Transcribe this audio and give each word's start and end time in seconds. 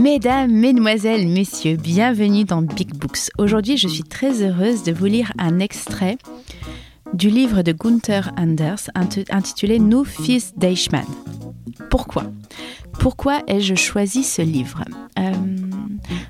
Mesdames, 0.00 0.50
Mesdemoiselles, 0.50 1.28
Messieurs, 1.28 1.76
bienvenue 1.76 2.44
dans 2.44 2.62
Big 2.62 2.94
Books. 2.94 3.28
Aujourd'hui, 3.36 3.76
je 3.76 3.86
suis 3.86 4.02
très 4.02 4.42
heureuse 4.42 4.82
de 4.82 4.92
vous 4.92 5.04
lire 5.04 5.30
un 5.36 5.58
extrait 5.58 6.16
du 7.12 7.28
livre 7.28 7.60
de 7.60 7.72
Gunther 7.72 8.32
Anders 8.38 8.90
intitulé 8.96 9.78
Nous, 9.78 10.04
fils 10.04 10.54
d'Eichmann. 10.56 11.04
Pourquoi? 11.90 12.24
Pourquoi 12.98 13.42
ai-je 13.46 13.74
choisi 13.74 14.24
ce 14.24 14.40
livre? 14.40 14.84
Euh, 15.18 15.34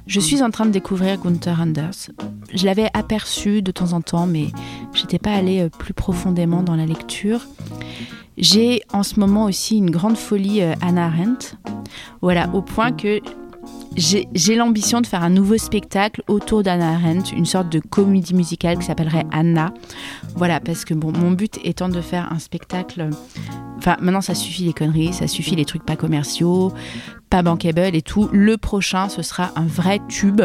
Je 0.04 0.18
suis 0.18 0.42
en 0.42 0.50
train 0.50 0.66
de 0.66 0.72
découvrir 0.72 1.20
Gunther 1.20 1.60
Anders. 1.60 2.10
Je 2.52 2.66
l'avais 2.66 2.90
aperçu 2.92 3.62
de 3.62 3.70
temps 3.70 3.92
en 3.92 4.00
temps, 4.00 4.26
mais 4.26 4.48
j'étais 4.94 5.20
pas 5.20 5.32
allée 5.32 5.60
euh, 5.60 5.68
plus 5.68 5.94
profondément 5.94 6.64
dans 6.64 6.74
la 6.74 6.86
lecture. 6.86 7.46
J'ai 8.36 8.82
en 8.92 9.04
ce 9.04 9.20
moment 9.20 9.44
aussi 9.44 9.76
une 9.76 9.90
grande 9.90 10.16
folie 10.16 10.60
euh, 10.60 10.74
Anna 10.80 11.06
Arendt. 11.06 11.54
Voilà, 12.20 12.50
au 12.52 12.62
point 12.62 12.90
que 12.90 13.20
j'ai 13.96 14.54
l'ambition 14.54 15.00
de 15.00 15.06
faire 15.06 15.22
un 15.22 15.30
nouveau 15.30 15.58
spectacle 15.58 16.22
autour 16.28 16.62
d'Anna 16.62 16.94
Arendt, 16.94 17.34
une 17.34 17.44
sorte 17.44 17.68
de 17.68 17.80
comédie 17.80 18.34
musicale 18.34 18.78
qui 18.78 18.84
s'appellerait 18.84 19.26
Anna. 19.32 19.72
Voilà, 20.36 20.60
parce 20.60 20.84
que 20.84 20.94
mon 20.94 21.32
but 21.32 21.58
étant 21.64 21.88
de 21.88 22.00
faire 22.00 22.32
un 22.32 22.38
spectacle. 22.38 23.10
Enfin, 23.78 23.96
maintenant, 24.00 24.20
ça 24.20 24.34
suffit 24.34 24.64
les 24.64 24.72
conneries, 24.72 25.12
ça 25.12 25.26
suffit 25.26 25.56
les 25.56 25.64
trucs 25.64 25.84
pas 25.84 25.96
commerciaux, 25.96 26.72
pas 27.30 27.42
bankable 27.42 27.94
et 27.94 28.02
tout. 28.02 28.28
Le 28.32 28.56
prochain, 28.56 29.08
ce 29.08 29.22
sera 29.22 29.50
un 29.56 29.66
vrai 29.66 30.00
tube. 30.08 30.42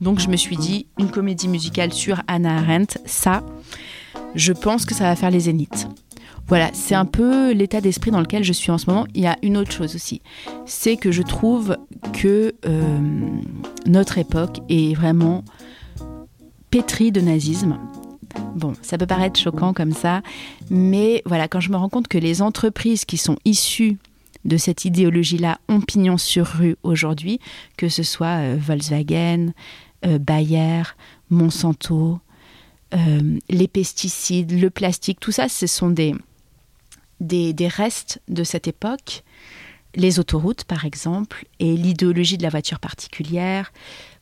Donc, 0.00 0.20
je 0.20 0.28
me 0.28 0.36
suis 0.36 0.56
dit, 0.56 0.86
une 0.98 1.10
comédie 1.10 1.48
musicale 1.48 1.92
sur 1.92 2.22
Anna 2.28 2.58
Arendt, 2.58 2.98
ça, 3.04 3.42
je 4.34 4.52
pense 4.52 4.84
que 4.86 4.94
ça 4.94 5.04
va 5.04 5.16
faire 5.16 5.30
les 5.30 5.40
zéniths. 5.40 5.88
Voilà, 6.50 6.70
c'est 6.72 6.96
un 6.96 7.04
peu 7.04 7.52
l'état 7.52 7.80
d'esprit 7.80 8.10
dans 8.10 8.18
lequel 8.18 8.42
je 8.42 8.52
suis 8.52 8.72
en 8.72 8.78
ce 8.78 8.90
moment. 8.90 9.06
Il 9.14 9.20
y 9.20 9.28
a 9.28 9.38
une 9.40 9.56
autre 9.56 9.70
chose 9.70 9.94
aussi, 9.94 10.20
c'est 10.66 10.96
que 10.96 11.12
je 11.12 11.22
trouve 11.22 11.76
que 12.12 12.56
euh, 12.66 12.98
notre 13.86 14.18
époque 14.18 14.58
est 14.68 14.96
vraiment 14.96 15.44
pétrie 16.72 17.12
de 17.12 17.20
nazisme. 17.20 17.78
Bon, 18.56 18.72
ça 18.82 18.98
peut 18.98 19.06
paraître 19.06 19.38
choquant 19.38 19.72
comme 19.72 19.92
ça, 19.92 20.22
mais 20.70 21.22
voilà, 21.24 21.46
quand 21.46 21.60
je 21.60 21.70
me 21.70 21.76
rends 21.76 21.88
compte 21.88 22.08
que 22.08 22.18
les 22.18 22.42
entreprises 22.42 23.04
qui 23.04 23.16
sont 23.16 23.36
issues 23.44 23.98
de 24.44 24.56
cette 24.56 24.84
idéologie-là 24.84 25.60
ont 25.68 25.80
pignon 25.80 26.18
sur 26.18 26.46
rue 26.46 26.74
aujourd'hui, 26.82 27.38
que 27.76 27.88
ce 27.88 28.02
soit 28.02 28.40
euh, 28.40 28.56
Volkswagen, 28.60 29.52
euh, 30.04 30.18
Bayer, 30.18 30.82
Monsanto, 31.30 32.18
les 33.48 33.68
pesticides, 33.68 34.50
le 34.50 34.68
plastique, 34.68 35.20
tout 35.20 35.30
ça, 35.30 35.48
ce 35.48 35.68
sont 35.68 35.90
des, 35.90 36.12
des, 37.20 37.54
restes 37.68 38.20
de 38.28 38.44
cette 38.44 38.66
époque, 38.66 39.22
les 39.94 40.18
autoroutes 40.18 40.64
par 40.64 40.84
exemple, 40.84 41.44
et 41.58 41.76
l'idéologie 41.76 42.38
de 42.38 42.42
la 42.42 42.48
voiture 42.48 42.78
particulière. 42.80 43.72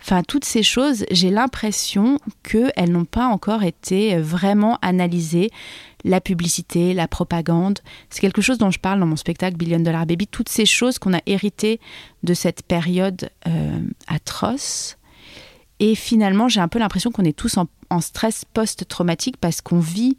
Enfin, 0.00 0.22
toutes 0.22 0.44
ces 0.44 0.62
choses, 0.62 1.04
j'ai 1.10 1.30
l'impression 1.30 2.18
qu'elles 2.42 2.90
n'ont 2.90 3.04
pas 3.04 3.26
encore 3.26 3.62
été 3.62 4.16
vraiment 4.18 4.78
analysées. 4.80 5.50
La 6.04 6.20
publicité, 6.20 6.94
la 6.94 7.08
propagande, 7.08 7.80
c'est 8.08 8.20
quelque 8.20 8.42
chose 8.42 8.58
dont 8.58 8.70
je 8.70 8.78
parle 8.78 9.00
dans 9.00 9.06
mon 9.06 9.16
spectacle 9.16 9.56
Billion 9.56 9.80
Dollar 9.80 10.06
Baby. 10.06 10.26
Toutes 10.26 10.48
ces 10.48 10.66
choses 10.66 10.98
qu'on 10.98 11.14
a 11.14 11.20
héritées 11.26 11.80
de 12.22 12.34
cette 12.34 12.62
période 12.62 13.30
euh, 13.46 13.80
atroce. 14.06 14.96
Et 15.80 15.94
finalement, 15.94 16.48
j'ai 16.48 16.60
un 16.60 16.68
peu 16.68 16.78
l'impression 16.78 17.10
qu'on 17.10 17.24
est 17.24 17.36
tous 17.36 17.56
en 17.56 18.00
stress 18.00 18.44
post-traumatique 18.52 19.36
parce 19.36 19.60
qu'on 19.60 19.80
vit 19.80 20.16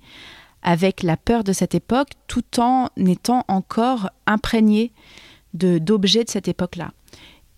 avec 0.61 1.03
la 1.03 1.17
peur 1.17 1.43
de 1.43 1.53
cette 1.53 1.75
époque 1.75 2.09
tout 2.27 2.59
en 2.59 2.89
étant 2.97 3.45
encore 3.47 4.09
imprégné 4.25 4.91
d'objets 5.53 6.23
de, 6.23 6.29
cette 6.29 6.47
époque-là. 6.47 6.91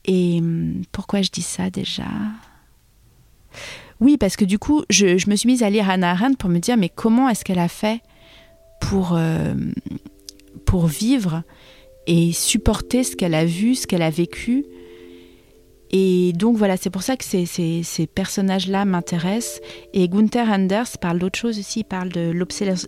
Et 0.06 0.40
hum, 0.40 0.82
pourquoi 0.92 1.22
je 1.22 1.30
dis 1.30 1.42
ça 1.42 1.70
déjà? 1.70 2.06
Oui, 4.00 4.18
parce 4.18 4.36
que 4.36 4.46
du 4.46 4.58
coup, 4.58 4.84
je, 4.90 5.30
me 5.30 5.36
suis 5.36 5.48
mise 5.48 5.64
à 5.64 5.70
lire 5.70 5.90
Hannah 5.90 6.12
Arendt 6.12 6.38
pour 6.38 6.50
me 6.50 6.60
dire, 6.60 6.78
mais 6.78 6.90
comment 6.90 7.30
est-ce 7.30 7.46
qu'elle 7.46 7.60
a 7.60 7.68
fait 7.68 8.02
pour, 8.80 9.14
euh, 9.14 9.54
pour 10.66 10.88
vivre 10.88 11.44
et 12.08 12.32
supporter 12.32 13.04
ce 13.04 13.16
qu'elle 13.16 13.36
a 13.36 13.46
vu, 13.46 13.76
ce 13.76 13.86
qu'elle 13.86 14.02
a 14.02 14.10
vécu 14.10 14.66
et 15.92 16.32
donc 16.34 16.56
voilà, 16.56 16.78
c'est 16.78 16.90
pour 16.90 17.04
ça 17.04 17.18
que 17.18 17.26
ces, 17.26 17.46
ces, 17.46 18.08
personnages-là 18.08 18.86
m'intéressent. 18.86 19.60
Et 19.94 20.08
Gunther 20.08 20.50
Anders 20.50 20.98
parle 21.00 21.20
d'autre 21.20 21.38
chose 21.38 21.60
aussi, 21.60 21.82
il 21.82 21.84
parle 21.84 22.10
de 22.10 22.32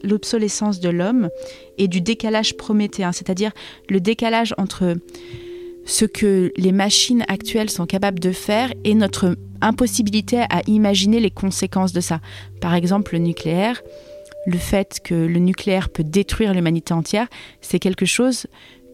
l'obsolescence 0.04 0.80
de 0.80 0.90
l'homme 0.90 1.30
et 1.78 1.90
du 1.90 2.00
décalage 2.00 2.56
prométhéen, 2.56 3.12
c'est-à-dire 3.12 3.52
le 3.90 4.00
décalage 4.00 4.56
entre 4.58 4.96
ce 5.86 6.06
que 6.06 6.54
les 6.56 6.72
machines 6.72 7.26
actuelles 7.28 7.70
sont 7.70 7.86
capables 7.86 8.20
de 8.20 8.32
faire 8.32 8.72
et 8.86 8.96
notre 8.96 9.36
impossibilité 9.62 10.42
à 10.50 10.62
imaginer 10.68 11.20
les 11.20 11.32
conséquences 11.32 11.92
de 11.92 12.00
ça. 12.00 12.22
Par 12.62 12.74
exemple, 12.74 13.14
le 13.14 13.20
nucléaire, 13.20 13.82
le 14.46 14.58
fait 14.58 15.00
que 15.04 15.14
le 15.14 15.40
nucléaire 15.40 15.90
peut 15.90 16.04
détruire 16.06 16.54
l'humanité 16.54 16.94
entière, 16.94 17.28
c'est 17.60 17.80
quelque 17.80 18.06
chose 18.06 18.48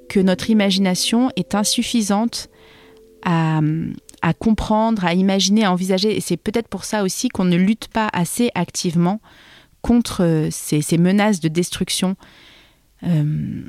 que 0.10 0.20
notre 0.20 0.50
imagination 0.50 1.30
est 1.36 1.54
insuffisante 1.54 2.50
à, 3.24 3.62
comprendre, 4.38 5.06
à 5.06 5.14
imaginer, 5.14 5.66
à 5.66 5.72
envisager. 5.72 6.16
Et 6.16 6.22
c'est 6.22 6.38
peut-être 6.38 6.68
pour 6.68 6.86
ça 6.86 7.04
aussi 7.04 7.30
qu'on 7.30 7.46
ne 7.46 7.58
lutte 7.58 7.88
pas 7.88 8.10
assez 8.14 8.52
activement 8.56 9.22
contre 9.82 10.24
euh, 10.24 10.48
ces, 10.52 10.98
menaces 10.98 11.40
de 11.40 11.48
destruction. 11.48 12.16
Euh, 13.04 13.62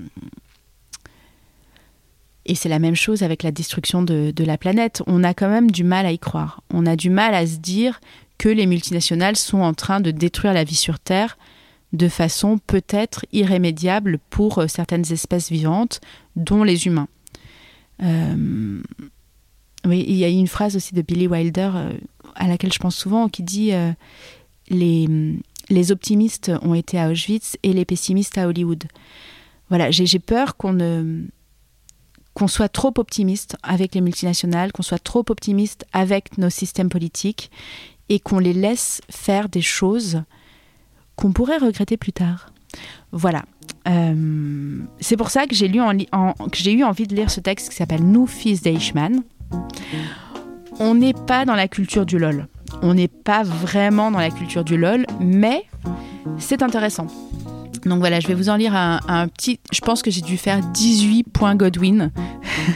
et 2.47 2.55
c'est 2.55 2.69
la 2.69 2.79
même 2.79 2.97
chose 2.97 3.23
avec 3.23 3.43
la 3.43 3.53
destruction 3.53 4.03
de, 4.03 4.33
la 4.45 4.59
planète. 4.59 5.03
On 5.07 5.23
a 5.23 5.35
quand 5.35 5.49
même 5.49 5.71
du 5.71 5.85
mal 5.85 6.07
à 6.07 6.13
y 6.13 6.19
croire. 6.19 6.63
On 6.71 6.87
a 6.87 6.97
du 6.97 7.11
mal 7.11 7.35
à 7.35 7.47
se 7.47 7.57
dire 7.57 8.01
que 8.39 8.49
les 8.49 8.67
multinationales 8.67 9.37
sont 9.37 9.61
en 9.61 9.75
train 9.75 10.01
de 10.01 10.11
détruire 10.11 10.55
la 10.55 10.65
vie 10.65 10.75
sur 10.75 10.99
Terre 10.99 11.39
de 11.93 12.09
façon 12.09 12.59
peut-être 12.59 13.27
irrémédiable 13.33 14.19
pour 14.31 14.59
euh, 14.59 14.69
certaines 14.69 15.13
espèces 15.13 15.51
vivantes, 15.51 16.01
dont 16.37 16.63
les 16.63 16.87
humains. 16.87 17.09
Oui, 19.87 20.05
il 20.07 20.17
y 20.17 20.25
a 20.25 20.29
une 20.29 20.47
phrase 20.47 20.77
aussi 20.77 20.95
de 20.95 21.03
Billy 21.03 21.27
Wilder 21.27 21.71
euh, 21.75 21.93
à 22.35 22.49
laquelle 22.49 22.73
je 22.73 22.79
pense 22.79 22.97
souvent 22.97 23.29
qui 23.29 23.43
dit 23.43 23.73
euh, 23.73 23.93
les, 24.69 25.09
les 25.69 25.93
optimistes 25.93 26.53
ont 26.63 26.75
été 26.75 26.99
à 26.99 27.11
Auschwitz 27.11 27.57
et 27.63 27.73
les 27.73 27.85
pessimistes 27.85 28.37
à 28.39 28.47
Hollywood. 28.47 28.85
Voilà, 29.69 29.91
j'ai 29.91 30.19
peur 30.19 30.57
qu'on 30.57 30.73
ne 30.73 31.25
qu'on 32.35 32.49
soit 32.49 32.69
trop 32.69 32.93
optimiste 32.97 33.57
avec 33.63 33.95
les 33.95 34.01
multinationales, 34.01 34.73
qu'on 34.73 34.83
soit 34.83 35.03
trop 35.03 35.25
optimiste 35.29 35.85
avec 35.93 36.39
nos 36.39 36.51
systèmes 36.51 36.89
politiques 36.89 37.51
et 38.09 38.21
qu'on 38.21 38.39
les 38.39 38.53
laisse 38.53 39.01
faire 39.11 39.49
des 39.49 39.63
choses 39.63 40.23
qu'on 41.17 41.33
pourrait 41.33 41.59
regretter 41.59 41.97
plus 41.97 42.13
tard. 42.13 42.53
Voilà. 43.13 43.45
Euh, 43.89 44.83
c'est 45.01 45.17
pour 45.17 45.31
ça 45.31 45.47
que 45.47 45.55
j'ai 45.55 45.71
en, 45.81 46.35
j'ai 46.53 46.73
eu 46.73 46.85
envie 46.85 47.07
de 47.07 47.15
lire 47.15 47.31
ce 47.31 47.41
texte 47.41 47.71
qui 47.71 47.77
s'appelle 47.77 48.05
Nous, 48.05 48.27
fils 48.27 48.63
d'Eichmann 48.63 49.23
on 50.79 50.95
n'est 50.95 51.13
pas 51.13 51.45
dans 51.45 51.55
la 51.55 51.69
culture 51.69 52.07
du 52.07 52.19
LOL. 52.19 52.49
On 52.83 52.95
n'est 52.95 53.09
pas 53.09 53.43
vraiment 53.43 54.11
dans 54.11 54.19
la 54.19 54.31
culture 54.31 54.65
du 54.65 54.77
LOL, 54.77 55.05
mais 55.21 55.65
c'est 56.39 56.63
intéressant. 56.63 57.07
Donc 57.85 58.01
voilà, 58.01 58.21
je 58.21 58.29
vais 58.29 58.35
vous 58.35 58.49
en 58.49 58.57
lire 58.57 58.75
un, 58.75 59.29
petit. 59.29 59.59
Je 59.73 59.81
pense 59.81 60.03
que 60.03 60.11
j'ai 60.11 60.21
dû 60.21 60.37
faire 60.37 60.61
18 60.61 61.25
points 61.25 61.55
Godwin 61.55 62.11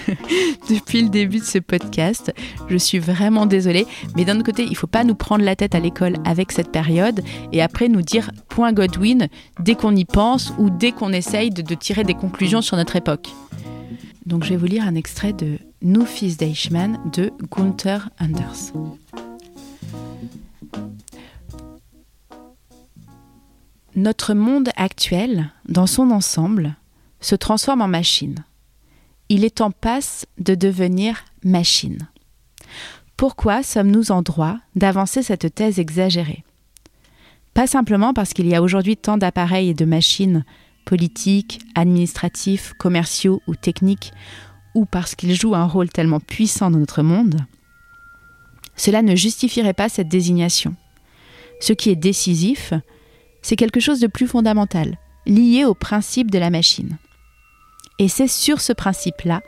depuis 0.71 1.03
le 1.03 1.09
début 1.09 1.39
de 1.39 1.45
ce 1.45 1.59
podcast. 1.59 2.33
Je 2.69 2.77
suis 2.77 2.99
vraiment 2.99 3.47
désolée. 3.47 3.87
Mais 4.17 4.25
d'un 4.25 4.37
autre 4.37 4.47
côté, 4.47 4.65
il 4.65 4.71
ne 4.71 4.77
faut 4.77 4.87
pas 4.87 5.05
nous 5.05 5.15
prendre 5.15 5.45
la 5.45 5.57
tête 5.57 5.75
à 5.75 5.81
l'école 5.81 6.17
avec 6.25 6.53
cette 6.53 6.73
période 6.73 7.23
et 7.53 7.61
après 7.61 7.89
nous 7.89 8.03
dire 8.03 8.31
point 8.49 8.73
Godwin 8.73 9.29
dès 9.61 9.75
qu'on 9.75 9.95
y 9.95 10.05
pense 10.05 10.55
ou 10.59 10.71
dès 10.71 10.93
qu'on 10.93 11.13
essaye 11.13 11.51
de 11.51 11.75
tirer 11.75 12.05
des 12.05 12.15
conclusions 12.15 12.63
sur 12.63 12.77
notre 12.77 12.97
époque. 12.97 13.29
Donc 14.27 14.45
je 14.45 14.51
vais 14.51 14.57
vous 14.57 14.67
lire 14.67 14.87
un 14.87 14.95
extrait 14.95 15.35
de 15.35 15.59
Nous 15.87 16.07
fils 16.07 16.39
d'Eichmann 16.39 16.99
de 17.13 17.31
Gunther 17.55 18.09
Anders. 18.19 18.73
Notre 23.95 24.33
monde 24.33 24.71
actuel, 24.77 25.51
dans 25.69 25.87
son 25.87 26.11
ensemble, 26.11 26.75
se 27.21 27.35
transforme 27.35 27.83
en 27.83 27.89
machine. 27.89 28.47
Il 29.29 29.45
est 29.45 29.61
en 29.61 29.71
passe 29.73 30.25
de 30.39 30.55
devenir 30.55 31.23
machine. 31.45 32.09
Pourquoi 33.19 33.63
sommes-nous 33.63 34.11
en 34.11 34.23
droit 34.23 34.57
d'avancer 34.77 35.23
cette 35.23 35.55
thèse 35.55 35.79
exagérée? 35.79 36.45
Pas 37.53 37.67
simplement 37.67 38.15
parce 38.15 38.33
qu'il 38.33 38.47
y 38.47 38.55
a 38.55 38.63
aujourd'hui 38.63 38.97
tant 38.97 39.19
d'appareils 39.19 39.69
et 39.69 39.75
de 39.75 39.85
machines 39.85 40.47
politiques, 40.87 41.61
administratifs, 41.75 42.73
commerciaux 42.79 43.43
ou 43.47 43.55
techniques, 43.55 44.13
ou 44.75 44.85
parce 44.85 45.15
qu'ils 45.15 45.35
jouent 45.35 45.55
un 45.55 45.67
rôle 45.67 45.89
tellement 45.89 46.21
puissant 46.21 46.71
dans 46.71 46.79
notre 46.79 47.03
monde, 47.03 47.41
cela 48.77 49.03
ne 49.03 49.15
justifierait 49.15 49.73
pas 49.73 49.89
cette 49.89 50.09
désignation. 50.09 50.75
Ce 51.61 51.73
qui 51.73 51.91
est 51.91 51.97
décisif, 51.97 52.73
c'est 53.43 53.57
quelque 53.57 53.81
chose 53.81 54.01
de 54.01 54.09
plus 54.09 54.27
fondamental, 54.27 54.99
lié 55.27 55.65
au 55.65 55.75
principe 55.75 56.31
de 56.31 56.39
la 56.39 56.51
machine. 56.51 56.99
Et 57.99 58.09
c'est 58.09 58.29
sur 58.29 58.61
ce 58.61 58.73
principe-là 58.73 59.43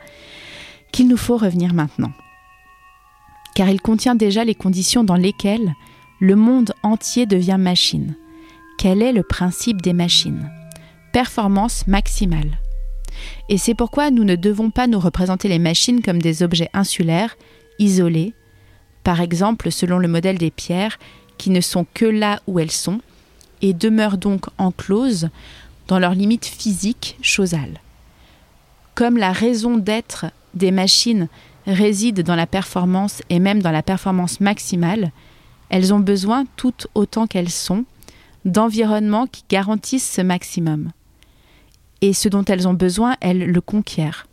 qu'il 0.91 1.07
nous 1.09 1.17
faut 1.17 1.37
revenir 1.37 1.73
maintenant. 1.73 2.13
car 3.57 3.69
il 3.69 3.81
contient 3.81 4.13
déjà 4.13 4.43
les 4.43 4.53
conditions 4.53 5.03
dans 5.03 5.15
lesquelles 5.15 5.73
le 6.19 6.35
monde 6.35 6.73
entier 6.83 7.25
devient 7.25 7.57
machine. 7.59 8.15
Quel 8.77 9.01
est 9.01 9.11
le 9.11 9.23
principe 9.23 9.81
des 9.81 9.93
machines? 9.93 10.47
Performance 11.11 11.87
maximale. 11.87 12.59
Et 13.49 13.57
c'est 13.57 13.73
pourquoi 13.73 14.11
nous 14.11 14.23
ne 14.23 14.35
devons 14.35 14.69
pas 14.69 14.87
nous 14.87 14.99
représenter 14.99 15.47
les 15.47 15.59
machines 15.59 16.01
comme 16.01 16.21
des 16.21 16.43
objets 16.43 16.69
insulaires, 16.73 17.37
isolés, 17.79 18.33
par 19.03 19.21
exemple 19.21 19.71
selon 19.71 19.99
le 19.99 20.07
modèle 20.07 20.37
des 20.37 20.51
pierres, 20.51 20.99
qui 21.37 21.49
ne 21.49 21.61
sont 21.61 21.85
que 21.93 22.05
là 22.05 22.41
où 22.47 22.59
elles 22.59 22.71
sont, 22.71 22.99
et 23.61 23.73
demeurent 23.73 24.17
donc 24.17 24.45
encloses 24.57 25.29
dans 25.87 25.99
leurs 25.99 26.13
limites 26.13 26.45
physiques 26.45 27.17
chosales. 27.21 27.79
Comme 28.95 29.17
la 29.17 29.31
raison 29.31 29.77
d'être 29.77 30.25
des 30.53 30.71
machines 30.71 31.27
réside 31.65 32.21
dans 32.21 32.35
la 32.35 32.47
performance 32.47 33.21
et 33.29 33.39
même 33.39 33.61
dans 33.61 33.71
la 33.71 33.83
performance 33.83 34.39
maximale, 34.39 35.11
elles 35.69 35.93
ont 35.93 35.99
besoin, 35.99 36.45
toutes 36.55 36.87
autant 36.95 37.27
qu'elles 37.27 37.49
sont, 37.49 37.85
d'environnements 38.45 39.27
qui 39.27 39.43
garantissent 39.49 40.09
ce 40.09 40.21
maximum. 40.21 40.91
Et 42.01 42.13
ce 42.13 42.29
dont 42.29 42.45
elles 42.45 42.67
ont 42.67 42.73
besoin, 42.73 43.15
elles 43.21 43.45
le 43.45 43.61
conquièrent. 43.61 44.27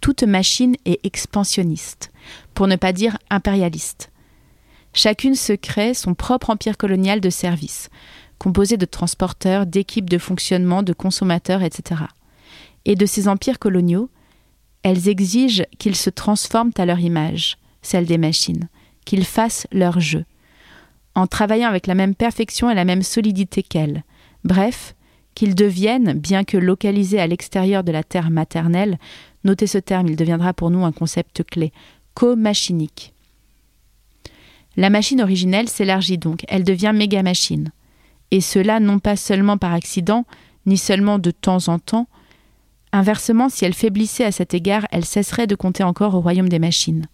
Toute 0.00 0.24
machine 0.24 0.76
est 0.84 1.04
expansionniste, 1.06 2.10
pour 2.54 2.66
ne 2.66 2.76
pas 2.76 2.92
dire 2.92 3.18
impérialiste. 3.30 4.10
Chacune 4.94 5.34
se 5.34 5.52
crée 5.52 5.94
son 5.94 6.14
propre 6.14 6.50
empire 6.50 6.76
colonial 6.76 7.20
de 7.20 7.30
services, 7.30 7.88
composé 8.38 8.76
de 8.76 8.84
transporteurs, 8.84 9.64
d'équipes 9.66 10.10
de 10.10 10.18
fonctionnement, 10.18 10.82
de 10.82 10.92
consommateurs, 10.92 11.62
etc. 11.62 12.02
Et 12.84 12.96
de 12.96 13.06
ces 13.06 13.28
empires 13.28 13.58
coloniaux, 13.58 14.10
elles 14.82 15.08
exigent 15.08 15.64
qu'ils 15.78 15.96
se 15.96 16.10
transforment 16.10 16.72
à 16.76 16.84
leur 16.84 16.98
image, 16.98 17.56
celle 17.82 18.06
des 18.06 18.18
machines, 18.18 18.68
qu'ils 19.04 19.24
fassent 19.24 19.66
leur 19.72 20.00
jeu, 20.00 20.24
en 21.14 21.26
travaillant 21.26 21.68
avec 21.68 21.86
la 21.86 21.94
même 21.94 22.14
perfection 22.14 22.68
et 22.68 22.74
la 22.74 22.84
même 22.84 23.02
solidité 23.02 23.62
qu'elles. 23.62 24.02
Bref, 24.44 24.94
qu'ils 25.34 25.54
deviennent, 25.54 26.12
bien 26.14 26.44
que 26.44 26.56
localisés 26.56 27.20
à 27.20 27.26
l'extérieur 27.26 27.84
de 27.84 27.92
la 27.92 28.02
terre 28.02 28.30
maternelle, 28.30 28.98
notez 29.44 29.66
ce 29.66 29.78
terme, 29.78 30.08
il 30.08 30.16
deviendra 30.16 30.52
pour 30.52 30.70
nous 30.70 30.84
un 30.84 30.92
concept 30.92 31.42
clé, 31.44 31.72
co-machinique. 32.14 33.12
La 34.76 34.90
machine 34.90 35.22
originelle 35.22 35.68
s'élargit 35.68 36.18
donc, 36.18 36.44
elle 36.48 36.64
devient 36.64 36.92
méga-machine. 36.94 37.72
Et 38.30 38.40
cela 38.40 38.80
non 38.80 38.98
pas 38.98 39.16
seulement 39.16 39.58
par 39.58 39.74
accident, 39.74 40.24
ni 40.64 40.78
seulement 40.78 41.18
de 41.18 41.30
temps 41.30 41.68
en 41.68 41.78
temps, 41.78 42.06
Inversement, 42.92 43.48
si 43.48 43.64
elle 43.64 43.72
faiblissait 43.72 44.24
à 44.24 44.32
cet 44.32 44.52
égard, 44.52 44.86
elle 44.90 45.06
cesserait 45.06 45.46
de 45.46 45.54
compter 45.54 45.82
encore 45.82 46.14
au 46.14 46.20
royaume 46.20 46.50
des 46.50 46.58
machines. 46.58 47.06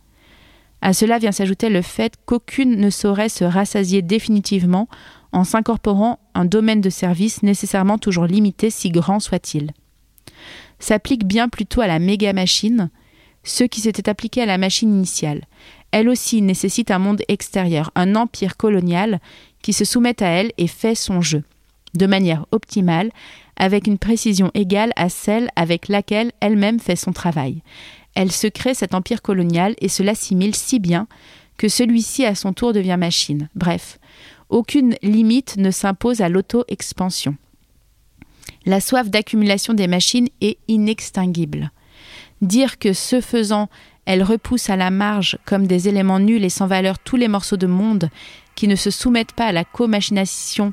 À 0.80 0.92
cela 0.92 1.18
vient 1.18 1.32
s'ajouter 1.32 1.70
le 1.70 1.82
fait 1.82 2.14
qu'aucune 2.26 2.76
ne 2.76 2.90
saurait 2.90 3.28
se 3.28 3.44
rassasier 3.44 4.02
définitivement 4.02 4.88
en 5.32 5.44
s'incorporant 5.44 6.18
un 6.34 6.44
domaine 6.44 6.80
de 6.80 6.90
service 6.90 7.42
nécessairement 7.42 7.98
toujours 7.98 8.26
limité, 8.26 8.70
si 8.70 8.90
grand 8.90 9.20
soit-il. 9.20 9.72
S'applique 10.78 11.24
bien 11.24 11.48
plutôt 11.48 11.80
à 11.80 11.86
la 11.86 11.98
méga-machine, 11.98 12.90
ce 13.44 13.64
qui 13.64 13.80
s'était 13.80 14.08
appliqué 14.08 14.42
à 14.42 14.46
la 14.46 14.58
machine 14.58 14.92
initiale. 14.92 15.44
Elle 15.90 16.08
aussi 16.08 16.42
nécessite 16.42 16.90
un 16.90 16.98
monde 16.98 17.22
extérieur, 17.28 17.90
un 17.94 18.14
empire 18.14 18.56
colonial 18.56 19.20
qui 19.62 19.72
se 19.72 19.84
soumet 19.84 20.22
à 20.22 20.28
elle 20.28 20.52
et 20.58 20.66
fait 20.66 20.94
son 20.94 21.20
jeu. 21.20 21.42
De 21.94 22.06
manière 22.06 22.46
optimale, 22.52 23.10
avec 23.56 23.86
une 23.86 23.98
précision 23.98 24.50
égale 24.54 24.92
à 24.96 25.08
celle 25.08 25.50
avec 25.56 25.88
laquelle 25.88 26.32
elle-même 26.40 26.78
fait 26.78 26.96
son 26.96 27.12
travail. 27.12 27.62
Elle 28.14 28.30
se 28.30 28.46
crée 28.46 28.74
cet 28.74 28.94
empire 28.94 29.22
colonial 29.22 29.74
et 29.80 29.88
se 29.88 30.02
l'assimile 30.02 30.54
si 30.54 30.78
bien 30.78 31.06
que 31.56 31.68
celui-ci 31.68 32.24
à 32.24 32.34
son 32.34 32.52
tour 32.52 32.72
devient 32.72 32.96
machine. 32.98 33.48
Bref, 33.54 33.98
aucune 34.48 34.96
limite 35.02 35.56
ne 35.56 35.70
s'impose 35.70 36.20
à 36.20 36.28
l'auto-expansion. 36.28 37.36
La 38.66 38.80
soif 38.80 39.08
d'accumulation 39.08 39.74
des 39.74 39.86
machines 39.86 40.28
est 40.40 40.58
inextinguible. 40.68 41.70
Dire 42.40 42.78
que 42.78 42.92
ce 42.92 43.20
faisant, 43.20 43.68
elle 44.04 44.22
repousse 44.22 44.70
à 44.70 44.76
la 44.76 44.90
marge 44.90 45.38
comme 45.44 45.66
des 45.66 45.88
éléments 45.88 46.20
nuls 46.20 46.44
et 46.44 46.48
sans 46.50 46.66
valeur 46.66 46.98
tous 46.98 47.16
les 47.16 47.28
morceaux 47.28 47.56
de 47.56 47.66
monde 47.66 48.10
qui 48.54 48.68
ne 48.68 48.76
se 48.76 48.90
soumettent 48.90 49.32
pas 49.32 49.46
à 49.46 49.52
la 49.52 49.64
co-machination 49.64 50.72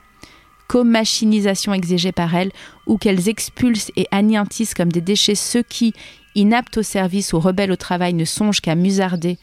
co-machinisation 0.68 1.74
exigée 1.74 2.12
par 2.12 2.36
elles, 2.36 2.51
ou 2.88 2.98
qu'elles 2.98 3.30
expulsent 3.30 3.92
et 3.95 4.07
anéantissent 4.12 4.74
comme 4.74 4.92
des 4.92 5.01
déchets 5.01 5.36
ceux 5.36 5.63
qui, 5.63 5.94
inaptes 6.36 6.78
au 6.78 6.84
service 6.84 7.34
ou 7.34 7.40
rebelles 7.40 7.72
au 7.72 7.76
travail, 7.76 8.14
ne 8.14 8.26
songent 8.26 8.62
qu'à 8.62 8.76
musarder, 8.76 9.38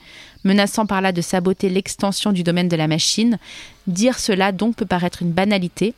menaçant 0.45 0.87
par 0.87 1.01
là 1.01 1.13
de 1.13 1.21
saboter 1.21 1.69
l'extension 1.69 2.33
du 2.33 2.43
domaine 2.43 2.69
de 2.69 2.77
la 2.77 2.89
machine, 2.89 3.39
dire 3.87 4.19
cela 4.19 4.53
donc 4.53 4.77
peut 4.77 4.87
paraître 4.87 5.23
une 5.23 5.33
banalité, 5.33 5.95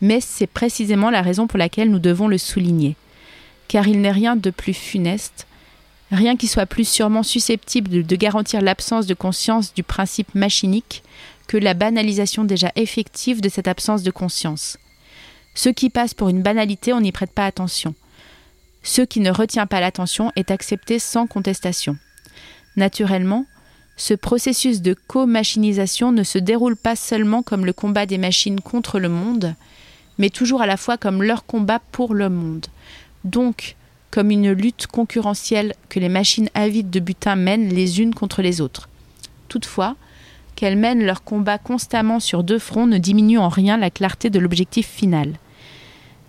mais 0.00 0.20
c'est 0.20 0.46
précisément 0.46 1.10
la 1.10 1.22
raison 1.22 1.46
pour 1.46 1.58
laquelle 1.58 1.90
nous 1.90 1.98
devons 1.98 2.28
le 2.28 2.38
souligner. 2.38 2.96
Car 3.68 3.86
il 3.86 4.00
n'est 4.00 4.12
rien 4.12 4.36
de 4.36 4.50
plus 4.50 4.74
funeste, 4.74 5.46
rien 6.10 6.36
qui 6.36 6.48
soit 6.48 6.66
plus 6.66 6.88
sûrement 6.88 7.22
susceptible 7.22 8.04
de 8.06 8.16
garantir 8.16 8.62
l'absence 8.62 9.06
de 9.06 9.14
conscience 9.14 9.74
du 9.74 9.82
principe 9.82 10.34
machinique 10.34 11.02
que 11.46 11.56
la 11.56 11.74
banalisation 11.74 12.44
déjà 12.44 12.72
effective 12.76 13.40
de 13.40 13.48
cette 13.48 13.68
absence 13.68 14.02
de 14.02 14.10
conscience. 14.10 14.78
Ce 15.54 15.68
qui 15.68 15.90
passe 15.90 16.14
pour 16.14 16.28
une 16.28 16.42
banalité, 16.42 16.92
on 16.92 17.00
n'y 17.00 17.10
prête 17.10 17.32
pas 17.32 17.46
attention. 17.46 17.94
Ce 18.88 19.02
qui 19.02 19.20
ne 19.20 19.30
retient 19.30 19.66
pas 19.66 19.80
l'attention 19.80 20.32
est 20.34 20.50
accepté 20.50 20.98
sans 20.98 21.26
contestation. 21.26 21.98
Naturellement, 22.74 23.44
ce 23.98 24.14
processus 24.14 24.80
de 24.80 24.94
co-machinisation 24.94 26.10
ne 26.10 26.22
se 26.22 26.38
déroule 26.38 26.74
pas 26.74 26.96
seulement 26.96 27.42
comme 27.42 27.66
le 27.66 27.74
combat 27.74 28.06
des 28.06 28.16
machines 28.16 28.62
contre 28.62 28.98
le 28.98 29.10
monde, 29.10 29.54
mais 30.16 30.30
toujours 30.30 30.62
à 30.62 30.66
la 30.66 30.78
fois 30.78 30.96
comme 30.96 31.22
leur 31.22 31.44
combat 31.44 31.80
pour 31.92 32.14
le 32.14 32.30
monde. 32.30 32.64
Donc, 33.24 33.76
comme 34.10 34.30
une 34.30 34.52
lutte 34.52 34.86
concurrentielle 34.86 35.74
que 35.90 36.00
les 36.00 36.08
machines 36.08 36.48
avides 36.54 36.88
de 36.88 37.00
butin 37.00 37.36
mènent 37.36 37.68
les 37.68 38.00
unes 38.00 38.14
contre 38.14 38.40
les 38.40 38.62
autres. 38.62 38.88
Toutefois, 39.48 39.96
qu'elles 40.56 40.78
mènent 40.78 41.04
leur 41.04 41.24
combat 41.24 41.58
constamment 41.58 42.20
sur 42.20 42.42
deux 42.42 42.58
fronts 42.58 42.86
ne 42.86 42.96
diminue 42.96 43.38
en 43.38 43.50
rien 43.50 43.76
la 43.76 43.90
clarté 43.90 44.30
de 44.30 44.38
l'objectif 44.38 44.88
final. 44.88 45.34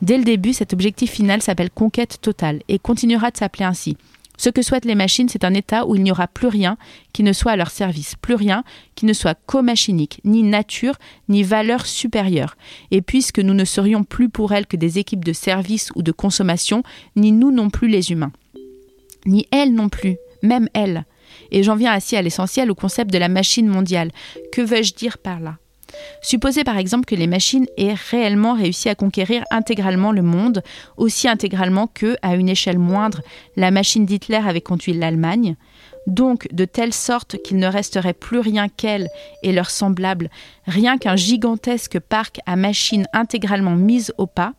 Dès 0.02 0.18
le 0.18 0.24
début, 0.24 0.54
cet 0.54 0.74
objectif 0.74 1.12
final 1.12 1.42
s'appelle 1.42 1.70
conquête 1.70 2.20
totale 2.22 2.62
et 2.68 2.80
continuera 2.80 3.32
de 3.32 3.38
s'appeler 3.38 3.66
ainsi. 3.66 3.98
Ce 4.38 4.50
que 4.50 4.62
souhaitent 4.62 4.86
les 4.86 4.96
machines, 4.96 5.28
c'est 5.28 5.44
un 5.44 5.54
état 5.54 5.86
où 5.86 5.96
il 5.96 6.02
n'y 6.02 6.12
aura 6.12 6.28
plus 6.28 6.48
rien 6.48 6.78
qui 7.12 7.24
ne 7.24 7.34
soit 7.34 7.52
à 7.52 7.56
leur 7.58 7.72
service, 7.72 8.16
plus 8.16 8.36
rien 8.36 8.64
qui 8.96 9.06
ne 9.06 9.12
soit 9.12 9.38
co-machinique, 9.46 10.22
ni 10.24 10.44
nature, 10.44 10.96
ni 11.28 11.44
valeur 11.44 11.86
supérieure. 11.86 12.56
Et 12.92 13.02
puisque 13.02 13.40
nous 13.40 13.54
ne 13.54 13.66
serions 13.66 14.06
plus 14.06 14.30
pour 14.30 14.54
elles 14.54 14.66
que 14.66 14.78
des 14.78 14.98
équipes 14.98 15.26
de 15.26 15.34
service 15.34 15.92
ou 15.96 16.04
de 16.04 16.14
consommation, 16.14 16.84
ni 17.18 17.34
nous 17.34 17.52
non 17.52 17.70
plus 17.70 17.90
les 17.90 18.14
humains. 18.14 18.32
Ni 19.26 19.46
elles 19.52 19.74
non 19.74 19.90
plus, 19.90 20.16
même 20.42 20.70
elles. 20.74 21.04
Et 21.52 21.62
j'en 21.62 21.76
viens 21.76 21.92
ainsi 21.92 22.16
à 22.16 22.22
l'essentiel, 22.22 22.72
au 22.72 22.76
concept 22.76 23.12
de 23.12 23.18
la 23.18 23.28
machine 23.28 23.68
mondiale. 23.68 24.12
Que 24.54 24.62
veux-je 24.62 24.94
dire 24.94 25.18
par 25.18 25.42
là? 25.42 25.58
Supposez 26.22 26.64
par 26.64 26.78
exemple 26.78 27.06
que 27.06 27.16
les 27.16 27.28
machines 27.28 27.68
aient 27.78 27.96
réellement 28.12 28.54
réussi 28.54 28.90
à 28.90 28.96
conquérir 28.96 29.44
intégralement 29.52 30.12
le 30.12 30.22
monde, 30.22 30.64
aussi 30.98 31.28
intégralement 31.28 31.88
que, 31.88 32.16
à 32.22 32.36
une 32.36 32.50
échelle 32.50 32.80
moindre, 32.80 33.22
la 33.56 33.72
machine 33.72 34.06
d'Hitler 34.06 34.42
avait 34.46 34.62
conduit 34.62 34.94
l'Allemagne, 34.94 35.56
donc 36.08 36.48
de 36.52 36.66
telle 36.66 36.94
sorte 36.94 37.38
qu'il 37.44 37.58
ne 37.58 37.68
resterait 37.68 38.14
plus 38.14 38.40
rien 38.40 38.68
qu'elles 38.68 39.10
et 39.44 39.52
leurs 39.52 39.70
semblables, 39.70 40.30
rien 40.66 40.98
qu'un 40.98 41.16
gigantesque 41.16 42.00
parc 42.00 42.40
à 42.46 42.56
machines 42.56 43.08
intégralement 43.14 43.76
mises 43.76 44.14
au 44.18 44.26
pas, 44.26 44.54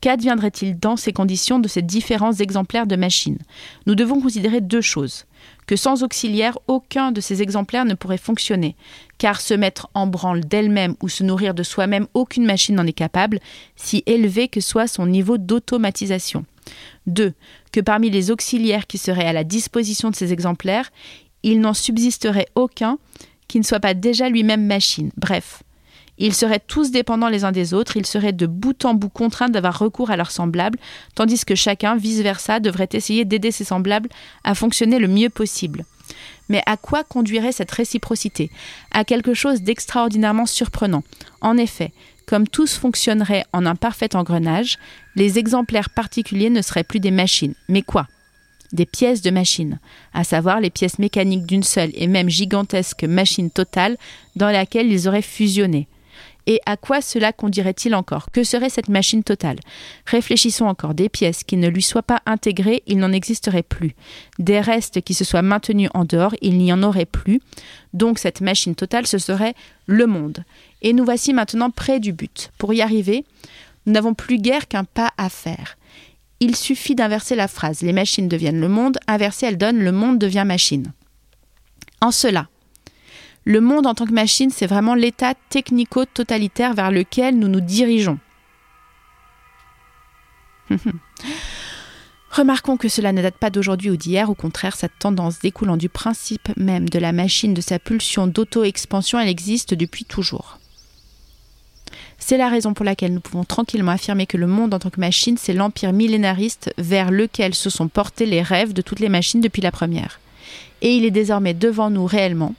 Qu'adviendrait-il 0.00 0.78
dans 0.78 0.96
ces 0.96 1.12
conditions 1.12 1.58
de 1.58 1.68
ces 1.68 1.82
différents 1.82 2.32
exemplaires 2.32 2.86
de 2.86 2.96
machines 2.96 3.38
Nous 3.86 3.94
devons 3.94 4.20
considérer 4.20 4.62
deux 4.62 4.80
choses. 4.80 5.26
Que 5.66 5.76
sans 5.76 6.02
auxiliaire, 6.02 6.58
aucun 6.68 7.12
de 7.12 7.20
ces 7.20 7.42
exemplaires 7.42 7.84
ne 7.84 7.94
pourrait 7.94 8.16
fonctionner, 8.16 8.76
car 9.18 9.40
se 9.40 9.52
mettre 9.52 9.88
en 9.92 10.06
branle 10.06 10.40
d'elle-même 10.40 10.96
ou 11.02 11.08
se 11.08 11.22
nourrir 11.22 11.52
de 11.52 11.62
soi-même, 11.62 12.06
aucune 12.14 12.46
machine 12.46 12.76
n'en 12.76 12.86
est 12.86 12.92
capable, 12.92 13.40
si 13.76 14.02
élevé 14.06 14.48
que 14.48 14.60
soit 14.60 14.86
son 14.86 15.06
niveau 15.06 15.36
d'automatisation. 15.36 16.46
2. 17.06 17.34
Que 17.72 17.80
parmi 17.80 18.10
les 18.10 18.30
auxiliaires 18.30 18.86
qui 18.86 18.98
seraient 18.98 19.26
à 19.26 19.32
la 19.32 19.44
disposition 19.44 20.10
de 20.10 20.16
ces 20.16 20.32
exemplaires, 20.32 20.90
il 21.42 21.60
n'en 21.60 21.74
subsisterait 21.74 22.48
aucun 22.54 22.98
qui 23.48 23.58
ne 23.58 23.64
soit 23.64 23.80
pas 23.80 23.94
déjà 23.94 24.28
lui-même 24.28 24.64
machine. 24.64 25.10
Bref, 25.16 25.62
ils 26.26 26.34
seraient 26.34 26.60
tous 26.64 26.90
dépendants 26.90 27.28
les 27.28 27.44
uns 27.44 27.52
des 27.52 27.74
autres, 27.74 27.96
ils 27.96 28.06
seraient 28.06 28.32
de 28.32 28.46
bout 28.46 28.84
en 28.84 28.94
bout 28.94 29.08
contraints 29.08 29.48
d'avoir 29.48 29.78
recours 29.78 30.10
à 30.10 30.16
leurs 30.16 30.30
semblables, 30.30 30.78
tandis 31.14 31.44
que 31.44 31.54
chacun, 31.54 31.96
vice-versa, 31.96 32.60
devrait 32.60 32.90
essayer 32.92 33.24
d'aider 33.24 33.50
ses 33.50 33.64
semblables 33.64 34.10
à 34.44 34.54
fonctionner 34.54 34.98
le 34.98 35.08
mieux 35.08 35.30
possible. 35.30 35.84
Mais 36.50 36.62
à 36.66 36.76
quoi 36.76 37.04
conduirait 37.04 37.52
cette 37.52 37.70
réciprocité? 37.70 38.50
À 38.90 39.04
quelque 39.04 39.34
chose 39.34 39.62
d'extraordinairement 39.62 40.46
surprenant. 40.46 41.04
En 41.40 41.56
effet, 41.56 41.92
comme 42.26 42.46
tous 42.46 42.76
fonctionneraient 42.76 43.44
en 43.52 43.64
un 43.64 43.74
parfait 43.74 44.14
engrenage, 44.14 44.78
les 45.16 45.38
exemplaires 45.38 45.90
particuliers 45.90 46.50
ne 46.50 46.62
seraient 46.62 46.84
plus 46.84 47.00
des 47.00 47.10
machines. 47.10 47.54
Mais 47.68 47.82
quoi? 47.82 48.06
Des 48.72 48.86
pièces 48.86 49.22
de 49.22 49.30
machines, 49.30 49.80
à 50.12 50.22
savoir 50.22 50.60
les 50.60 50.70
pièces 50.70 50.98
mécaniques 50.98 51.46
d'une 51.46 51.62
seule 51.62 51.90
et 51.94 52.06
même 52.06 52.28
gigantesque 52.28 53.04
machine 53.04 53.50
totale 53.50 53.96
dans 54.36 54.50
laquelle 54.50 54.92
ils 54.92 55.08
auraient 55.08 55.22
fusionné. 55.22 55.88
Et 56.50 56.60
à 56.66 56.76
quoi 56.76 57.00
cela 57.00 57.32
conduirait-il 57.32 57.94
encore? 57.94 58.32
Que 58.32 58.42
serait 58.42 58.70
cette 58.70 58.88
machine 58.88 59.22
totale? 59.22 59.60
Réfléchissons 60.04 60.64
encore. 60.64 60.94
Des 60.94 61.08
pièces 61.08 61.44
qui 61.44 61.56
ne 61.56 61.68
lui 61.68 61.80
soient 61.80 62.02
pas 62.02 62.22
intégrées, 62.26 62.82
il 62.88 62.98
n'en 62.98 63.12
existerait 63.12 63.62
plus. 63.62 63.94
Des 64.40 64.58
restes 64.58 65.00
qui 65.00 65.14
se 65.14 65.22
soient 65.22 65.42
maintenus 65.42 65.90
en 65.94 66.04
dehors, 66.04 66.34
il 66.42 66.58
n'y 66.58 66.72
en 66.72 66.82
aurait 66.82 67.06
plus. 67.06 67.40
Donc 67.92 68.18
cette 68.18 68.40
machine 68.40 68.74
totale, 68.74 69.06
ce 69.06 69.18
serait 69.18 69.54
le 69.86 70.08
monde. 70.08 70.42
Et 70.82 70.92
nous 70.92 71.04
voici 71.04 71.32
maintenant 71.32 71.70
près 71.70 72.00
du 72.00 72.12
but. 72.12 72.50
Pour 72.58 72.74
y 72.74 72.82
arriver, 72.82 73.24
nous 73.86 73.92
n'avons 73.92 74.14
plus 74.14 74.38
guère 74.38 74.66
qu'un 74.66 74.82
pas 74.82 75.12
à 75.18 75.28
faire. 75.28 75.76
Il 76.40 76.56
suffit 76.56 76.96
d'inverser 76.96 77.36
la 77.36 77.46
phrase. 77.46 77.82
Les 77.82 77.92
machines 77.92 78.26
deviennent 78.26 78.60
le 78.60 78.68
monde. 78.68 78.98
Inversée, 79.06 79.46
elle 79.46 79.56
donne 79.56 79.78
le 79.78 79.92
monde 79.92 80.18
devient 80.18 80.44
machine. 80.44 80.90
En 82.00 82.10
cela, 82.10 82.48
le 83.44 83.60
monde 83.60 83.86
en 83.86 83.94
tant 83.94 84.06
que 84.06 84.12
machine, 84.12 84.50
c'est 84.50 84.66
vraiment 84.66 84.94
l'état 84.94 85.34
technico-totalitaire 85.48 86.74
vers 86.74 86.90
lequel 86.90 87.38
nous 87.38 87.48
nous 87.48 87.60
dirigeons. 87.60 88.18
Remarquons 92.30 92.76
que 92.76 92.88
cela 92.88 93.12
ne 93.12 93.22
date 93.22 93.38
pas 93.38 93.50
d'aujourd'hui 93.50 93.90
ou 93.90 93.96
d'hier, 93.96 94.30
au 94.30 94.34
contraire, 94.34 94.76
cette 94.76 94.98
tendance 95.00 95.40
découlant 95.40 95.76
du 95.76 95.88
principe 95.88 96.56
même 96.56 96.88
de 96.88 96.98
la 97.00 97.10
machine, 97.10 97.54
de 97.54 97.60
sa 97.60 97.80
pulsion 97.80 98.28
d'auto-expansion, 98.28 99.18
elle 99.18 99.28
existe 99.28 99.74
depuis 99.74 100.04
toujours. 100.04 100.58
C'est 102.18 102.36
la 102.36 102.48
raison 102.48 102.72
pour 102.72 102.84
laquelle 102.84 103.14
nous 103.14 103.20
pouvons 103.20 103.44
tranquillement 103.44 103.92
affirmer 103.92 104.26
que 104.26 104.36
le 104.36 104.46
monde 104.46 104.74
en 104.74 104.78
tant 104.78 104.90
que 104.90 105.00
machine, 105.00 105.38
c'est 105.38 105.54
l'empire 105.54 105.92
millénariste 105.92 106.72
vers 106.78 107.10
lequel 107.10 107.54
se 107.54 107.70
sont 107.70 107.88
portés 107.88 108.26
les 108.26 108.42
rêves 108.42 108.74
de 108.74 108.82
toutes 108.82 109.00
les 109.00 109.08
machines 109.08 109.40
depuis 109.40 109.62
la 109.62 109.72
première. 109.72 110.20
Et 110.82 110.94
il 110.94 111.04
est 111.04 111.10
désormais 111.10 111.54
devant 111.54 111.90
nous 111.90 112.06
réellement, 112.06 112.54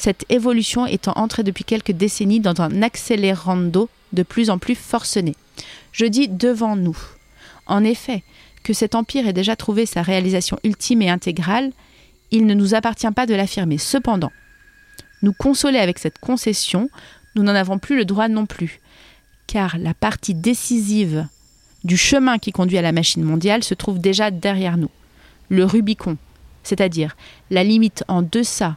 cette 0.00 0.24
évolution 0.28 0.86
étant 0.86 1.12
entrée 1.16 1.42
depuis 1.42 1.64
quelques 1.64 1.92
décennies 1.92 2.40
dans 2.40 2.60
un 2.60 2.82
accélérando 2.82 3.88
de 4.12 4.22
plus 4.22 4.50
en 4.50 4.58
plus 4.58 4.74
forcené. 4.74 5.34
Je 5.92 6.06
dis 6.06 6.28
devant 6.28 6.76
nous. 6.76 6.98
En 7.66 7.84
effet, 7.84 8.22
que 8.62 8.72
cet 8.72 8.94
empire 8.94 9.28
ait 9.28 9.32
déjà 9.32 9.56
trouvé 9.56 9.86
sa 9.86 10.02
réalisation 10.02 10.58
ultime 10.64 11.02
et 11.02 11.10
intégrale, 11.10 11.70
il 12.30 12.46
ne 12.46 12.54
nous 12.54 12.74
appartient 12.74 13.10
pas 13.10 13.26
de 13.26 13.34
l'affirmer. 13.34 13.78
Cependant, 13.78 14.32
nous 15.22 15.32
consoler 15.32 15.78
avec 15.78 15.98
cette 15.98 16.18
concession, 16.18 16.88
nous 17.34 17.42
n'en 17.42 17.54
avons 17.54 17.78
plus 17.78 17.96
le 17.96 18.04
droit 18.04 18.28
non 18.28 18.46
plus 18.46 18.80
car 19.50 19.78
la 19.78 19.94
partie 19.94 20.36
décisive 20.36 21.26
du 21.82 21.96
chemin 21.96 22.38
qui 22.38 22.52
conduit 22.52 22.78
à 22.78 22.82
la 22.82 22.92
machine 22.92 23.24
mondiale 23.24 23.64
se 23.64 23.74
trouve 23.74 23.98
déjà 23.98 24.30
derrière 24.30 24.76
nous. 24.76 24.90
Le 25.48 25.64
Rubicon, 25.64 26.16
c'est-à-dire 26.62 27.16
la 27.50 27.64
limite 27.64 28.04
en 28.06 28.22
deçà 28.22 28.76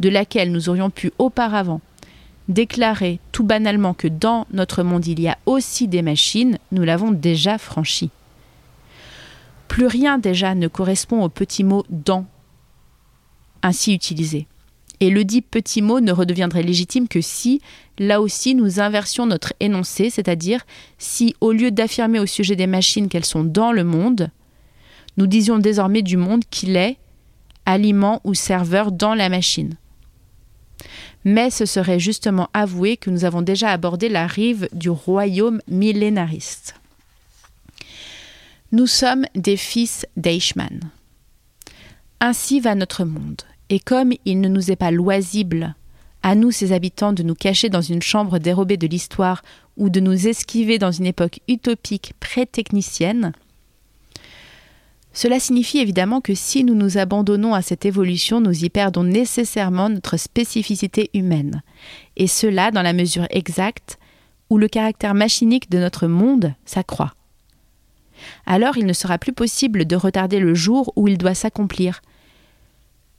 de 0.00 0.08
laquelle 0.08 0.52
nous 0.52 0.68
aurions 0.68 0.90
pu 0.90 1.12
auparavant 1.18 1.80
déclarer 2.48 3.20
tout 3.30 3.44
banalement 3.44 3.94
que 3.94 4.08
dans 4.08 4.46
notre 4.52 4.82
monde 4.82 5.06
il 5.06 5.20
y 5.20 5.28
a 5.28 5.38
aussi 5.46 5.88
des 5.88 6.02
machines, 6.02 6.58
nous 6.70 6.82
l'avons 6.82 7.10
déjà 7.10 7.58
franchi. 7.58 8.10
Plus 9.68 9.86
rien 9.86 10.18
déjà 10.18 10.54
ne 10.54 10.68
correspond 10.68 11.22
au 11.22 11.28
petit 11.28 11.64
mot 11.64 11.84
dans 11.88 12.26
ainsi 13.62 13.94
utilisé. 13.94 14.46
Et 15.00 15.10
le 15.10 15.24
dit 15.24 15.42
petit 15.42 15.82
mot 15.82 16.00
ne 16.00 16.12
redeviendrait 16.12 16.62
légitime 16.62 17.08
que 17.08 17.20
si, 17.20 17.60
là 17.98 18.20
aussi, 18.20 18.54
nous 18.54 18.80
inversions 18.80 19.26
notre 19.26 19.52
énoncé, 19.58 20.10
c'est-à-dire 20.10 20.60
si, 20.98 21.34
au 21.40 21.52
lieu 21.52 21.70
d'affirmer 21.70 22.20
au 22.20 22.26
sujet 22.26 22.54
des 22.54 22.66
machines 22.68 23.08
qu'elles 23.08 23.24
sont 23.24 23.44
dans 23.44 23.72
le 23.72 23.82
monde, 23.82 24.30
nous 25.16 25.26
disions 25.26 25.58
désormais 25.58 26.02
du 26.02 26.16
monde 26.16 26.44
qu'il 26.50 26.76
est 26.76 26.98
aliment 27.66 28.20
ou 28.24 28.34
serveur 28.34 28.92
dans 28.92 29.14
la 29.14 29.28
machine. 29.28 29.76
Mais 31.24 31.50
ce 31.50 31.66
serait 31.66 32.00
justement 32.00 32.48
avouer 32.52 32.96
que 32.96 33.10
nous 33.10 33.24
avons 33.24 33.42
déjà 33.42 33.70
abordé 33.70 34.08
la 34.08 34.26
rive 34.26 34.68
du 34.72 34.90
royaume 34.90 35.60
millénariste. 35.68 36.74
Nous 38.72 38.86
sommes 38.86 39.26
des 39.34 39.56
fils 39.56 40.06
d'Eichmann. 40.16 40.80
Ainsi 42.20 42.60
va 42.60 42.74
notre 42.74 43.04
monde. 43.04 43.42
Et 43.68 43.80
comme 43.80 44.12
il 44.24 44.40
ne 44.40 44.48
nous 44.48 44.70
est 44.70 44.76
pas 44.76 44.90
loisible, 44.90 45.74
à 46.22 46.34
nous 46.34 46.50
ses 46.50 46.72
habitants, 46.72 47.12
de 47.12 47.22
nous 47.22 47.34
cacher 47.34 47.68
dans 47.68 47.80
une 47.80 48.02
chambre 48.02 48.38
dérobée 48.38 48.76
de 48.76 48.86
l'histoire 48.86 49.42
ou 49.76 49.90
de 49.90 50.00
nous 50.00 50.28
esquiver 50.28 50.78
dans 50.78 50.92
une 50.92 51.06
époque 51.06 51.40
utopique 51.48 52.14
pré-technicienne, 52.20 53.32
cela 55.12 55.38
signifie 55.38 55.78
évidemment 55.78 56.20
que 56.20 56.34
si 56.34 56.64
nous 56.64 56.74
nous 56.74 56.96
abandonnons 56.96 57.54
à 57.54 57.62
cette 57.62 57.84
évolution, 57.84 58.40
nous 58.40 58.64
y 58.64 58.70
perdons 58.70 59.04
nécessairement 59.04 59.90
notre 59.90 60.16
spécificité 60.16 61.10
humaine, 61.12 61.62
et 62.16 62.26
cela 62.26 62.70
dans 62.70 62.82
la 62.82 62.94
mesure 62.94 63.26
exacte 63.30 63.98
où 64.48 64.58
le 64.58 64.68
caractère 64.68 65.14
machinique 65.14 65.70
de 65.70 65.78
notre 65.78 66.06
monde 66.06 66.54
s'accroît. 66.64 67.14
Alors 68.46 68.76
il 68.76 68.86
ne 68.86 68.92
sera 68.92 69.18
plus 69.18 69.32
possible 69.32 69.84
de 69.84 69.96
retarder 69.96 70.38
le 70.38 70.54
jour 70.54 70.92
où 70.96 71.08
il 71.08 71.18
doit 71.18 71.34
s'accomplir, 71.34 72.00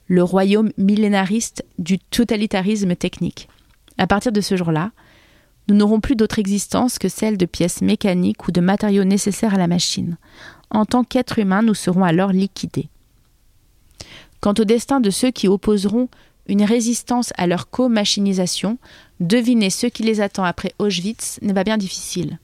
le 0.06 0.22
royaume 0.22 0.70
millénariste 0.76 1.64
du 1.78 1.98
totalitarisme 1.98 2.94
technique. 2.96 3.48
À 3.98 4.06
partir 4.06 4.32
de 4.32 4.40
ce 4.40 4.56
jour-là, 4.56 4.90
nous 5.68 5.74
n'aurons 5.74 6.00
plus 6.00 6.16
d'autre 6.16 6.38
existence 6.38 6.98
que 6.98 7.08
celle 7.08 7.38
de 7.38 7.46
pièces 7.46 7.80
mécaniques 7.80 8.46
ou 8.46 8.52
de 8.52 8.60
matériaux 8.60 9.04
nécessaires 9.04 9.54
à 9.54 9.58
la 9.58 9.66
machine. 9.66 10.18
En 10.74 10.84
tant 10.84 11.04
qu'êtres 11.04 11.38
humains, 11.38 11.62
nous 11.62 11.74
serons 11.74 12.02
alors 12.02 12.32
liquidés. 12.32 12.88
Quant 14.40 14.54
au 14.58 14.64
destin 14.64 15.00
de 15.00 15.08
ceux 15.08 15.30
qui 15.30 15.46
opposeront 15.46 16.08
une 16.48 16.64
résistance 16.64 17.32
à 17.38 17.46
leur 17.46 17.70
co-machinisation, 17.70 18.78
deviner 19.20 19.70
ce 19.70 19.86
qui 19.86 20.02
les 20.02 20.20
attend 20.20 20.42
après 20.42 20.74
Auschwitz 20.80 21.38
n'est 21.42 21.54
pas 21.54 21.62
bien 21.62 21.78
difficile. 21.78 22.40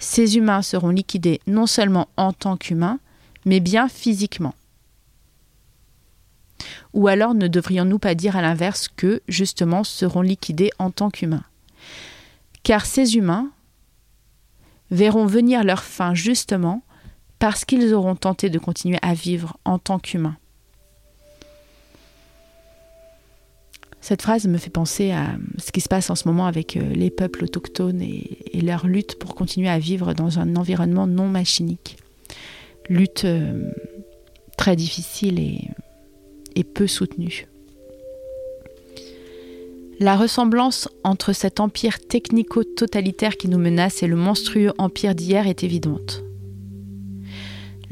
Ces 0.00 0.36
humains 0.36 0.62
seront 0.62 0.88
liquidés 0.88 1.40
non 1.46 1.68
seulement 1.68 2.08
en 2.16 2.32
tant 2.32 2.56
qu'humains, 2.56 2.98
mais 3.44 3.60
bien 3.60 3.88
physiquement. 3.88 4.54
Ou 6.94 7.06
alors 7.06 7.32
ne 7.32 7.46
devrions-nous 7.46 8.00
pas 8.00 8.16
dire 8.16 8.36
à 8.36 8.42
l'inverse 8.42 8.88
que, 8.88 9.22
justement, 9.28 9.84
seront 9.84 10.20
liquidés 10.20 10.72
en 10.80 10.90
tant 10.90 11.10
qu'humains? 11.10 11.44
Car 12.64 12.86
ces 12.86 13.16
humains 13.16 13.50
verront 14.90 15.26
venir 15.26 15.62
leur 15.62 15.84
fin 15.84 16.12
justement 16.12 16.82
parce 17.42 17.64
qu'ils 17.64 17.92
auront 17.92 18.14
tenté 18.14 18.50
de 18.50 18.58
continuer 18.60 19.00
à 19.02 19.14
vivre 19.14 19.56
en 19.64 19.80
tant 19.80 19.98
qu'humains. 19.98 20.36
Cette 24.00 24.22
phrase 24.22 24.46
me 24.46 24.58
fait 24.58 24.70
penser 24.70 25.10
à 25.10 25.32
ce 25.58 25.72
qui 25.72 25.80
se 25.80 25.88
passe 25.88 26.08
en 26.08 26.14
ce 26.14 26.28
moment 26.28 26.46
avec 26.46 26.76
euh, 26.76 26.88
les 26.94 27.10
peuples 27.10 27.42
autochtones 27.42 28.00
et, 28.00 28.60
leur 28.62 28.86
lutte 28.86 29.18
pour 29.18 29.34
continuer 29.34 29.68
à 29.68 29.80
vivre 29.80 30.14
dans 30.14 30.38
un 30.38 30.54
environnement 30.54 31.08
non 31.08 31.26
machinique. 31.26 31.96
Lutte 32.88 33.24
euh, 33.24 33.72
très 34.56 34.76
difficile 34.76 35.40
et 35.40 36.62
peu 36.62 36.86
soutenu. 36.86 37.48
La 39.98 40.16
ressemblance 40.16 40.88
entre 41.02 41.32
cet 41.32 41.58
empire 41.58 41.98
technico-totalitaire 41.98 43.36
qui 43.36 43.48
nous 43.48 43.58
menace 43.58 44.04
et 44.04 44.06
le 44.06 44.14
monstrueux 44.14 44.72
empire 44.78 45.16
d'hier 45.16 45.48
est 45.48 45.64
évidente. 45.64 46.22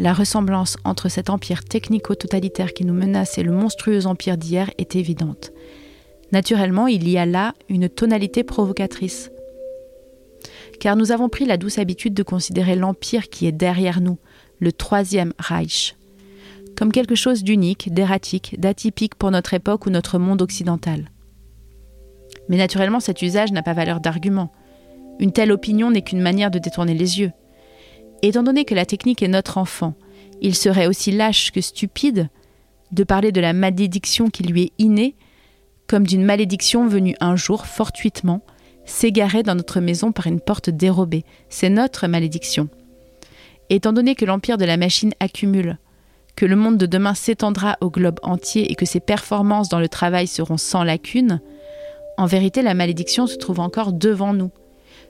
La 0.01 0.15
ressemblance 0.15 0.79
entre 0.85 1.11
cet 1.11 1.29
empire 1.29 1.63
technico-totalitaire 1.63 2.73
qui 2.73 2.87
nous 2.87 2.95
menace 2.95 3.37
et 3.37 3.43
le 3.43 3.53
monstrueux 3.53 4.07
empire 4.07 4.39
d'hier 4.39 4.71
est 4.79 4.97
évidente. 4.97 5.53
Naturellement, 6.33 6.87
il 6.87 7.07
y 7.07 7.19
a 7.19 7.27
là 7.27 7.53
une 7.69 7.91
tonalité 7.91 8.43
provocatrice. 8.43 9.31
Car 10.81 10.97
nous 10.97 11.13
avons 11.13 11.29
pris 11.29 11.45
la 11.45 11.59
douce 11.59 11.77
habitude 11.77 12.15
de 12.15 12.23
considérer 12.23 12.77
l'empire 12.77 13.29
qui 13.29 13.47
est 13.47 13.53
derrière 13.53 14.01
nous, 14.01 14.17
le 14.59 14.73
troisième 14.73 15.35
Reich, 15.39 15.97
comme 16.79 16.93
quelque 16.93 17.15
chose 17.15 17.45
d'unique, 17.45 17.93
d'erratique, 17.93 18.59
d'atypique 18.59 19.17
pour 19.17 19.31
notre 19.31 19.53
époque 19.53 19.85
ou 19.85 19.91
notre 19.91 20.19
monde 20.19 20.41
occidental. 20.41 21.11
Mais 22.49 22.57
naturellement, 22.57 23.01
cet 23.01 23.21
usage 23.21 23.53
n'a 23.53 23.63
pas 23.63 23.75
valeur 23.75 24.01
d'argument. 24.01 24.51
Une 25.19 25.33
telle 25.33 25.53
opinion 25.53 25.91
n'est 25.91 26.01
qu'une 26.01 26.23
manière 26.23 26.51
de 26.51 26.59
détourner 26.59 26.95
les 26.95 27.21
yeux. 27.21 27.33
Étant 28.23 28.43
donné 28.43 28.65
que 28.65 28.75
la 28.75 28.85
technique 28.87 29.23
est 29.23 29.29
notre 29.29 29.59
enfant, 29.59 29.95
il 30.41 30.55
serait 30.55 30.87
aussi 30.87 31.11
lâche 31.11 31.53
que 31.53 31.61
stupide 31.61 32.29
de 32.93 33.05
parler 33.05 33.33
de 33.33 33.41
la 33.41 33.53
malédiction 33.53 34.29
qui 34.29 34.43
lui 34.43 34.63
est 34.63 34.73
innée, 34.79 35.15
comme 35.87 36.07
d'une 36.07 36.25
malédiction 36.25 36.87
venue 36.87 37.17
un 37.21 37.37
jour, 37.37 37.67
fortuitement, 37.67 38.43
s'égarer 38.85 39.43
dans 39.43 39.55
notre 39.55 39.81
maison 39.81 40.13
par 40.13 40.27
une 40.27 40.41
porte 40.41 40.71
dérobée. 40.71 41.25
C'est 41.49 41.71
notre 41.71 42.07
malédiction. 42.09 42.69
Étant 43.71 43.93
donné 43.93 44.15
que 44.15 44.25
l'empire 44.25 44.59
de 44.59 44.65
la 44.65 44.77
machine 44.77 45.15
accumule, 45.21 45.79
que 46.37 46.47
le 46.47 46.57
monde 46.57 46.79
de 46.79 46.87
demain 46.87 47.15
s'étendra 47.15 47.77
au 47.81 47.91
globe 47.91 48.19
entier 48.23 48.71
et 48.71 48.75
que 48.75 48.87
ses 48.87 49.01
performances 49.01 49.69
dans 49.69 49.81
le 49.81 49.89
travail 49.89 50.27
seront 50.27 50.57
sans 50.57 50.85
lacune, 50.85 51.41
en 52.19 52.27
vérité 52.27 52.63
la 52.63 52.75
malédiction 52.75 53.27
se 53.27 53.37
trouve 53.37 53.61
encore 53.61 53.93
devant 53.93 54.35
nous. 54.35 54.51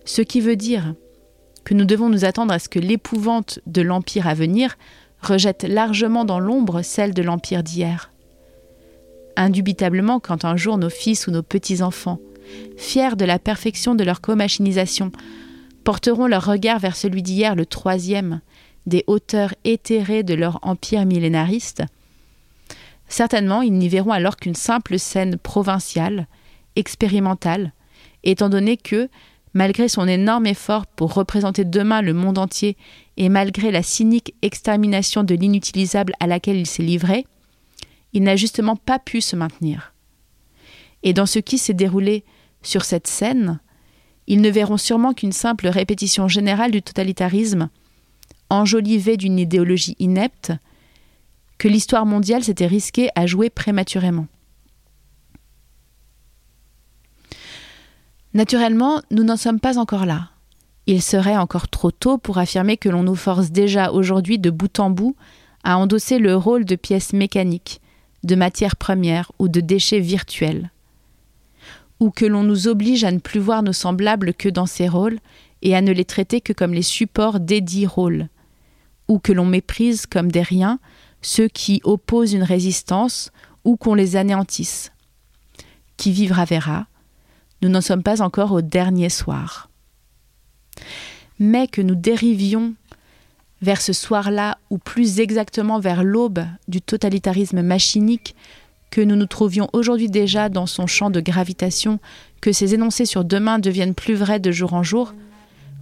Ce 0.05 0.23
qui 0.23 0.41
veut 0.41 0.57
dire 0.57 0.95
que 1.65 1.75
nous 1.75 1.85
devons 1.85 2.09
nous 2.09 2.25
attendre 2.25 2.53
à 2.53 2.59
ce 2.59 2.69
que 2.69 2.79
l'épouvante 2.79 3.61
de 3.67 3.83
l'empire 3.83 4.27
à 4.27 4.35
venir 4.35 4.77
rejette 5.23 5.65
largement 5.65 6.25
dans 6.25 6.41
l'ombre 6.41 6.83
celle 6.83 7.15
de 7.15 7.23
l'Empire 7.23 7.63
d'hier. 7.63 8.11
Indubitablement, 9.37 10.21
quand 10.21 10.45
un 10.45 10.57
jour 10.57 10.79
nos 10.79 10.91
fils 10.91 11.27
ou 11.27 11.31
nos 11.31 11.43
petits-enfants, 11.43 12.19
fiers 12.77 13.17
de 13.17 13.25
la 13.25 13.39
perfection 13.39 13.95
de 13.95 14.05
leur 14.05 14.21
comachinisation, 14.21 15.13
porteront 15.85 16.27
leur 16.27 16.45
regard 16.45 16.79
vers 16.79 16.97
celui 16.97 17.23
d'hier, 17.23 17.55
le 17.55 17.67
troisième, 17.67 18.41
des 18.87 19.05
hauteurs 19.07 19.55
éthérées 19.65 20.23
de 20.23 20.35
leur 20.35 20.59
empire 20.63 21.05
millénariste, 21.05 21.83
certainement 23.09 23.63
ils 23.63 23.73
n'y 23.73 23.89
verront 23.89 24.13
alors 24.13 24.37
qu'une 24.37 24.55
simple 24.55 24.99
scène 24.99 25.37
provinciale, 25.37 26.27
expérimentale, 26.77 27.73
étant 28.25 28.49
donné 28.49 28.77
que, 28.77 29.09
malgré 29.55 29.89
son 29.89 30.07
énorme 30.07 30.47
effort 30.47 30.87
pour 30.87 31.15
représenter 31.15 31.65
demain 31.65 32.03
le 32.03 32.15
monde 32.15 32.39
entier 32.39 32.77
et 33.17 33.29
malgré 33.29 33.71
la 33.71 33.83
cynique 33.83 34.35
extermination 34.43 35.25
de 35.25 35.35
l'inutilisable 35.35 36.15
à 36.21 36.27
laquelle 36.27 36.57
il 36.57 36.67
s'est 36.67 36.83
livré, 36.83 37.27
il 38.13 38.23
n'a 38.23 38.37
justement 38.37 38.77
pas 38.77 38.99
pu 38.99 39.21
se 39.21 39.37
maintenir. 39.37 39.95
Et 41.03 41.13
dans 41.13 41.27
ce 41.27 41.39
qui 41.39 41.59
s'est 41.59 41.75
déroulé 41.75 42.25
sur 42.63 42.85
cette 42.85 43.07
scène, 43.07 43.61
ils 44.27 44.41
ne 44.41 44.51
verront 44.51 44.77
sûrement 44.77 45.15
qu'une 45.15 45.33
simple 45.33 45.69
répétition 45.69 46.29
générale 46.29 46.71
du 46.71 46.83
totalitarisme, 46.83 47.69
enjolivée 48.49 49.17
d'une 49.17 49.39
idéologie 49.39 49.97
inepte, 49.99 50.53
que 51.59 51.69
l'histoire 51.69 52.07
mondiale 52.07 52.45
s'était 52.45 52.67
risquée 52.67 53.11
à 53.15 53.27
jouer 53.27 53.51
prématurément. 53.51 54.27
Naturellement, 58.33 59.03
nous 59.11 59.25
n'en 59.25 59.37
sommes 59.37 59.61
pas 59.61 59.79
encore 59.79 60.07
là. 60.07 60.31
Il 60.87 61.03
serait 61.03 61.37
encore 61.37 61.69
trop 61.69 61.91
tôt 61.91 62.19
pour 62.19 62.39
affirmer 62.39 62.77
que 62.77 62.89
l'on 62.89 63.03
nous 63.03 63.17
force 63.17 63.51
déjà 63.51 63.93
aujourd'hui 63.93 64.39
de 64.39 64.51
bout 64.51 64.79
en 64.81 64.91
bout 64.91 65.17
à 65.63 65.77
endosser 65.77 66.19
le 66.19 66.37
rôle 66.37 66.65
de 66.65 66.77
pièces 66.77 67.13
mécaniques, 67.13 67.81
de 68.23 68.35
matières 68.35 68.77
premières 68.77 69.31
ou 69.39 69.49
de 69.49 69.61
déchets 69.61 70.01
virtuels. 70.01 70.71
Ou 71.99 72.11
que 72.11 72.25
l'on 72.25 72.43
nous 72.43 72.67
oblige 72.67 73.05
à 73.05 73.13
ne 73.13 73.19
plus 73.19 73.41
voir 73.41 73.63
nos 73.63 73.73
semblables 73.73 74.33
que 74.33 74.49
dans 74.49 74.67
ces 74.67 74.89
rôles 74.89 75.19
et 75.63 75.77
à 75.77 75.83
ne 75.83 75.93
les 75.93 76.05
traiter 76.05 76.41
que 76.41 76.53
comme 76.53 76.73
les 76.73 76.83
supports 76.83 77.41
dédits 77.41 77.87
rôles. 77.87 78.29
Ou 79.09 79.19
que 79.19 79.33
l'on 79.33 79.47
méprise 79.47 80.07
comme 80.07 80.31
des 80.31 80.43
riens 80.43 80.79
ceux 81.23 81.49
qui 81.49 81.81
opposent 81.85 82.33
une 82.33 82.43
résistance 82.43 83.31
ou 83.65 83.77
qu'on 83.77 83.95
les 83.95 84.17
anéantisse. 84.17 84.93
Qui 85.97 86.13
vivra 86.13 86.45
verra, 86.45 86.87
nous 87.63 87.69
n'en 87.69 87.81
sommes 87.81 88.03
pas 88.03 88.23
encore 88.23 88.53
au 88.53 88.63
dernier 88.63 89.09
soir. 89.09 89.69
Mais 91.39 91.67
que 91.67 91.83
nous 91.83 91.95
dérivions 91.95 92.75
vers 93.63 93.81
ce 93.81 93.93
soir-là, 93.93 94.59
ou 94.71 94.79
plus 94.79 95.21
exactement 95.21 95.81
vers 95.81 96.03
l'aube 96.03 96.45
du 96.69 96.81
totalitarisme 96.81 97.63
machinique, 97.63 98.35
que 98.91 99.01
nous 99.01 99.17
nous 99.17 99.27
trouvions 99.27 99.69
aujourd'hui 99.73 100.09
déjà 100.09 100.49
dans 100.49 100.67
son 100.67 100.87
champ 100.87 101.11
de 101.11 101.21
gravitation, 101.21 102.01
que 102.41 102.53
ces 102.53 102.75
énoncés 102.75 103.05
sur 103.05 103.25
demain 103.25 103.59
deviennent 103.59 103.95
plus 103.95 104.15
vrais 104.15 104.41
de 104.41 104.51
jour 104.51 104.75
en 104.75 104.83
jour, 104.83 105.15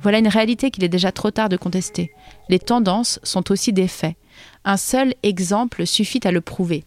voilà 0.02 0.18
une 0.18 0.28
réalité 0.28 0.70
qu'il 0.70 0.84
est 0.84 0.88
déjà 0.88 1.10
trop 1.12 1.30
tard 1.30 1.48
de 1.48 1.56
contester. 1.56 2.12
Les 2.48 2.58
tendances 2.58 3.18
sont 3.22 3.50
aussi 3.50 3.72
des 3.72 3.88
faits. 3.88 4.16
Un 4.64 4.76
seul 4.76 5.14
exemple 5.22 5.86
suffit 5.86 6.20
à 6.24 6.30
le 6.30 6.40
prouver, 6.40 6.84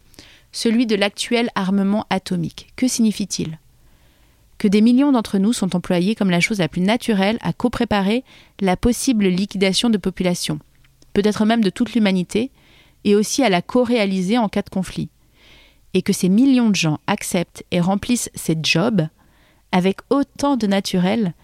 celui 0.52 0.86
de 0.86 0.94
l'actuel 0.94 1.50
armement 1.54 2.06
atomique. 2.10 2.72
Que 2.76 2.88
signifie-t-il? 2.88 3.58
Que 4.62 4.68
des 4.68 4.80
millions 4.80 5.10
d'entre 5.10 5.38
nous 5.38 5.52
sont 5.52 5.74
employés 5.74 6.14
comme 6.14 6.30
la 6.30 6.38
chose 6.38 6.60
la 6.60 6.68
plus 6.68 6.82
naturelle 6.82 7.36
à 7.40 7.52
copréparer 7.52 8.22
la 8.60 8.76
possible 8.76 9.26
liquidation 9.26 9.90
de 9.90 9.98
populations, 9.98 10.60
peut-être 11.14 11.44
même 11.44 11.64
de 11.64 11.68
toute 11.68 11.94
l'humanité, 11.94 12.52
et 13.02 13.16
aussi 13.16 13.42
à 13.42 13.48
la 13.48 13.60
co-réaliser 13.60 14.38
en 14.38 14.48
cas 14.48 14.62
de 14.62 14.70
conflit. 14.70 15.08
Et 15.94 16.02
que 16.02 16.12
ces 16.12 16.28
millions 16.28 16.70
de 16.70 16.76
gens 16.76 17.00
acceptent 17.08 17.64
et 17.72 17.80
remplissent 17.80 18.30
ces 18.36 18.56
jobs 18.62 19.08
avec 19.72 19.98
autant 20.10 20.56
de 20.56 20.68
naturel 20.68 21.34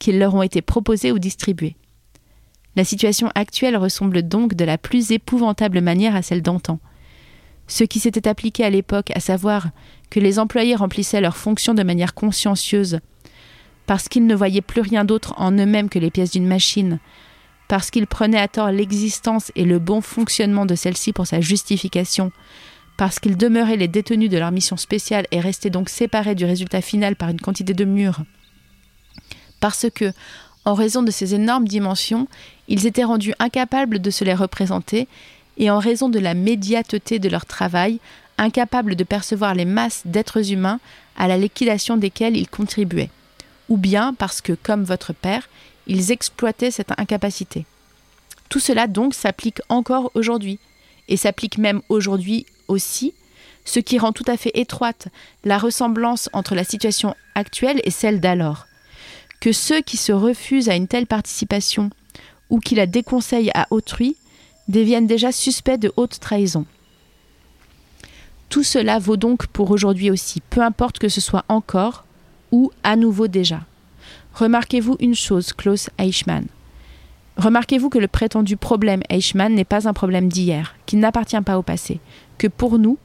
qu'ils 0.00 0.18
leur 0.18 0.34
ont 0.34 0.42
été 0.42 0.60
proposés 0.60 1.12
ou 1.12 1.20
distribués. 1.20 1.76
La 2.74 2.82
situation 2.82 3.30
actuelle 3.36 3.76
ressemble 3.76 4.26
donc 4.26 4.54
de 4.54 4.64
la 4.64 4.78
plus 4.78 5.12
épouvantable 5.12 5.80
manière 5.80 6.16
à 6.16 6.22
celle 6.22 6.42
d'antan. 6.42 6.80
Ce 7.66 7.84
qui 7.84 7.98
s'était 7.98 8.28
appliqué 8.28 8.64
à 8.64 8.70
l'époque, 8.70 9.10
à 9.14 9.20
savoir 9.20 9.68
que 10.10 10.20
les 10.20 10.38
employés 10.38 10.74
remplissaient 10.74 11.20
leurs 11.20 11.36
fonctions 11.36 11.74
de 11.74 11.82
manière 11.82 12.14
consciencieuse, 12.14 13.00
parce 13.86 14.08
qu'ils 14.08 14.26
ne 14.26 14.34
voyaient 14.34 14.60
plus 14.60 14.80
rien 14.80 15.04
d'autre 15.04 15.34
en 15.36 15.52
eux-mêmes 15.52 15.88
que 15.88 15.98
les 15.98 16.10
pièces 16.10 16.30
d'une 16.30 16.46
machine, 16.46 17.00
parce 17.68 17.90
qu'ils 17.90 18.06
prenaient 18.06 18.38
à 18.38 18.48
tort 18.48 18.70
l'existence 18.70 19.50
et 19.56 19.64
le 19.64 19.78
bon 19.78 20.00
fonctionnement 20.00 20.66
de 20.66 20.74
celle-ci 20.74 21.12
pour 21.12 21.26
sa 21.26 21.40
justification, 21.40 22.32
parce 22.96 23.18
qu'ils 23.18 23.36
demeuraient 23.36 23.76
les 23.76 23.88
détenus 23.88 24.30
de 24.30 24.38
leur 24.38 24.52
mission 24.52 24.76
spéciale 24.76 25.26
et 25.30 25.40
restaient 25.40 25.70
donc 25.70 25.88
séparés 25.88 26.34
du 26.34 26.44
résultat 26.44 26.80
final 26.80 27.16
par 27.16 27.30
une 27.30 27.40
quantité 27.40 27.74
de 27.74 27.84
murs, 27.84 28.22
parce 29.60 29.86
que, 29.92 30.12
en 30.66 30.74
raison 30.74 31.02
de 31.02 31.10
ces 31.10 31.34
énormes 31.34 31.66
dimensions, 31.66 32.28
ils 32.68 32.86
étaient 32.86 33.04
rendus 33.04 33.34
incapables 33.38 33.98
de 33.98 34.10
se 34.10 34.24
les 34.24 34.34
représenter, 34.34 35.08
et 35.58 35.70
en 35.70 35.78
raison 35.78 36.08
de 36.08 36.18
la 36.18 36.34
médiateté 36.34 37.18
de 37.18 37.28
leur 37.28 37.46
travail, 37.46 38.00
incapables 38.38 38.96
de 38.96 39.04
percevoir 39.04 39.54
les 39.54 39.64
masses 39.64 40.02
d'êtres 40.04 40.52
humains 40.52 40.80
à 41.16 41.28
la 41.28 41.36
liquidation 41.36 41.96
desquels 41.96 42.36
ils 42.36 42.48
contribuaient, 42.48 43.10
ou 43.68 43.76
bien 43.76 44.14
parce 44.14 44.40
que, 44.40 44.52
comme 44.52 44.84
votre 44.84 45.12
père, 45.12 45.48
ils 45.86 46.10
exploitaient 46.10 46.70
cette 46.70 46.98
incapacité. 46.98 47.66
Tout 48.48 48.60
cela 48.60 48.86
donc 48.86 49.14
s'applique 49.14 49.60
encore 49.68 50.10
aujourd'hui, 50.14 50.58
et 51.08 51.16
s'applique 51.16 51.58
même 51.58 51.82
aujourd'hui 51.88 52.46
aussi, 52.68 53.14
ce 53.64 53.80
qui 53.80 53.98
rend 53.98 54.12
tout 54.12 54.24
à 54.26 54.36
fait 54.36 54.52
étroite 54.54 55.08
la 55.44 55.58
ressemblance 55.58 56.28
entre 56.32 56.54
la 56.54 56.64
situation 56.64 57.14
actuelle 57.34 57.80
et 57.84 57.90
celle 57.90 58.20
d'alors. 58.20 58.66
Que 59.40 59.52
ceux 59.52 59.80
qui 59.80 59.96
se 59.96 60.12
refusent 60.12 60.68
à 60.68 60.74
une 60.74 60.88
telle 60.88 61.06
participation 61.06 61.90
ou 62.50 62.60
qui 62.60 62.74
la 62.74 62.86
déconseillent 62.86 63.50
à 63.54 63.66
autrui 63.70 64.16
deviennent 64.68 65.06
déjà 65.06 65.32
suspects 65.32 65.78
de 65.78 65.92
haute 65.96 66.18
trahison. 66.20 66.64
Tout 68.48 68.62
cela 68.62 68.98
vaut 68.98 69.16
donc 69.16 69.46
pour 69.48 69.70
aujourd'hui 69.70 70.10
aussi, 70.10 70.40
peu 70.40 70.62
importe 70.62 70.98
que 70.98 71.08
ce 71.08 71.20
soit 71.20 71.44
encore 71.48 72.04
ou 72.52 72.70
à 72.82 72.96
nouveau 72.96 73.26
déjà. 73.26 73.62
Remarquez-vous 74.34 74.96
une 75.00 75.14
chose, 75.14 75.52
Klaus 75.52 75.90
Eichmann. 75.98 76.46
Remarquez-vous 77.36 77.88
que 77.88 77.98
le 77.98 78.08
prétendu 78.08 78.56
problème 78.56 79.02
Eichmann 79.08 79.54
n'est 79.54 79.64
pas 79.64 79.88
un 79.88 79.92
problème 79.92 80.28
d'hier, 80.28 80.76
qu'il 80.86 81.00
n'appartient 81.00 81.40
pas 81.40 81.58
au 81.58 81.62
passé, 81.62 82.00
que 82.38 82.46
pour 82.46 82.78
nous, 82.78 82.96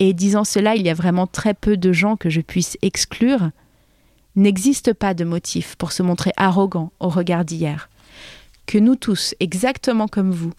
et 0.00 0.14
disant 0.14 0.44
cela, 0.44 0.74
il 0.74 0.82
y 0.82 0.90
a 0.90 0.94
vraiment 0.94 1.26
très 1.26 1.54
peu 1.54 1.76
de 1.76 1.92
gens 1.92 2.16
que 2.16 2.30
je 2.30 2.40
puisse 2.40 2.76
exclure, 2.82 3.50
n'existe 4.34 4.94
pas 4.94 5.14
de 5.14 5.24
motif 5.24 5.76
pour 5.76 5.92
se 5.92 6.02
montrer 6.02 6.32
arrogant 6.36 6.90
au 6.98 7.08
regard 7.08 7.44
d'hier. 7.44 7.88
Que 8.70 8.78
nous 8.78 8.94
tous, 8.94 9.34
exactement 9.40 10.06
comme 10.06 10.30
vous, 10.30 10.52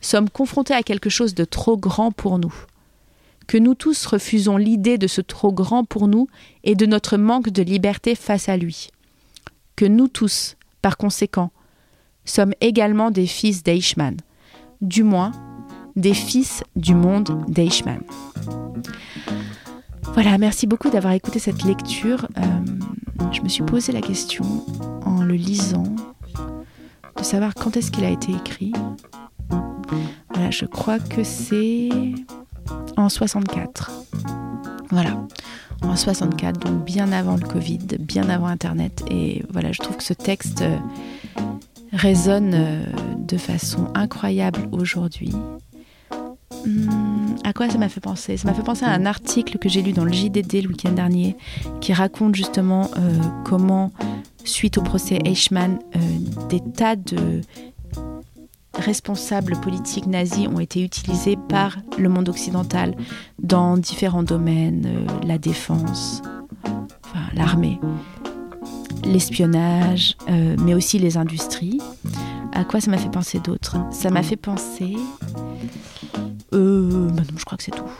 sommes 0.00 0.28
confrontés 0.28 0.74
à 0.74 0.82
quelque 0.82 1.08
chose 1.08 1.36
de 1.36 1.44
trop 1.44 1.76
grand 1.76 2.10
pour 2.10 2.40
nous, 2.40 2.52
que 3.46 3.56
nous 3.56 3.76
tous 3.76 4.06
refusons 4.06 4.56
l'idée 4.56 4.98
de 4.98 5.06
ce 5.06 5.20
trop 5.20 5.52
grand 5.52 5.84
pour 5.84 6.08
nous 6.08 6.26
et 6.64 6.74
de 6.74 6.84
notre 6.84 7.16
manque 7.16 7.50
de 7.50 7.62
liberté 7.62 8.16
face 8.16 8.48
à 8.48 8.56
lui, 8.56 8.88
que 9.76 9.84
nous 9.84 10.08
tous, 10.08 10.56
par 10.82 10.96
conséquent, 10.96 11.52
sommes 12.24 12.54
également 12.60 13.12
des 13.12 13.28
fils 13.28 13.62
d'Eichmann, 13.62 14.16
du 14.80 15.04
moins 15.04 15.30
des 15.94 16.12
fils 16.12 16.64
du 16.74 16.96
monde 16.96 17.44
d'Eichmann. 17.46 18.02
Voilà, 20.12 20.38
merci 20.38 20.66
beaucoup 20.66 20.90
d'avoir 20.90 21.12
écouté 21.12 21.38
cette 21.38 21.62
lecture. 21.62 22.26
Euh, 22.36 23.30
je 23.30 23.42
me 23.42 23.48
suis 23.48 23.62
posé 23.62 23.92
la 23.92 24.00
question 24.00 24.44
en 25.06 25.22
le 25.22 25.34
lisant 25.34 25.84
savoir 27.24 27.54
quand 27.54 27.76
est-ce 27.76 27.90
qu'il 27.90 28.04
a 28.04 28.10
été 28.10 28.32
écrit. 28.32 28.72
Voilà, 30.32 30.50
je 30.50 30.64
crois 30.64 30.98
que 30.98 31.24
c'est 31.24 31.88
en 32.96 33.08
64. 33.08 33.92
Voilà, 34.90 35.26
en 35.82 35.96
64, 35.96 36.58
donc 36.60 36.84
bien 36.84 37.12
avant 37.12 37.36
le 37.36 37.46
Covid, 37.46 37.78
bien 37.98 38.28
avant 38.28 38.46
Internet. 38.46 39.04
Et 39.10 39.42
voilà, 39.50 39.72
je 39.72 39.80
trouve 39.80 39.96
que 39.96 40.02
ce 40.02 40.14
texte 40.14 40.62
euh, 40.62 40.76
résonne 41.92 42.52
euh, 42.54 42.84
de 43.18 43.36
façon 43.36 43.88
incroyable 43.94 44.68
aujourd'hui. 44.72 45.32
Hum, 46.66 47.36
à 47.44 47.52
quoi 47.52 47.68
ça 47.68 47.78
m'a 47.78 47.88
fait 47.88 48.00
penser? 48.00 48.36
Ça 48.36 48.48
m'a 48.48 48.54
fait 48.54 48.62
penser 48.62 48.84
à 48.84 48.90
un 48.90 49.06
article 49.06 49.58
que 49.58 49.68
j'ai 49.68 49.82
lu 49.82 49.92
dans 49.92 50.04
le 50.04 50.12
JDD 50.12 50.62
le 50.62 50.68
week-end 50.68 50.92
dernier 50.92 51.36
qui 51.80 51.92
raconte 51.92 52.34
justement 52.34 52.90
euh, 52.96 53.18
comment, 53.44 53.92
suite 54.44 54.78
au 54.78 54.82
procès 54.82 55.18
Eichmann, 55.24 55.78
des 56.48 56.60
tas 56.60 56.96
de 56.96 57.40
responsables 58.78 59.56
politiques 59.60 60.06
nazis 60.06 60.48
ont 60.48 60.60
été 60.60 60.82
utilisés 60.82 61.36
par 61.48 61.78
le 61.98 62.08
monde 62.08 62.28
occidental 62.28 62.94
dans 63.38 63.76
différents 63.76 64.22
domaines, 64.22 64.86
euh, 64.86 65.26
la 65.26 65.38
défense, 65.38 66.22
l'armée, 67.34 67.78
l'espionnage, 69.04 70.16
euh, 70.28 70.56
mais 70.60 70.74
aussi 70.74 70.98
les 70.98 71.16
industries, 71.16 71.80
À 72.56 72.64
quoi 72.64 72.80
ça 72.80 72.88
m'a 72.88 72.98
fait 72.98 73.10
penser 73.10 73.40
d'autre? 73.40 73.76
Ça 73.90 74.10
m'a 74.10 74.22
fait 74.22 74.36
penser... 74.36 74.96
Euh, 76.52 77.08
bah 77.08 77.22
non, 77.22 77.36
je 77.36 77.44
crois 77.44 77.58
que 77.58 77.64
c'est 77.64 77.72
tout. 77.72 77.90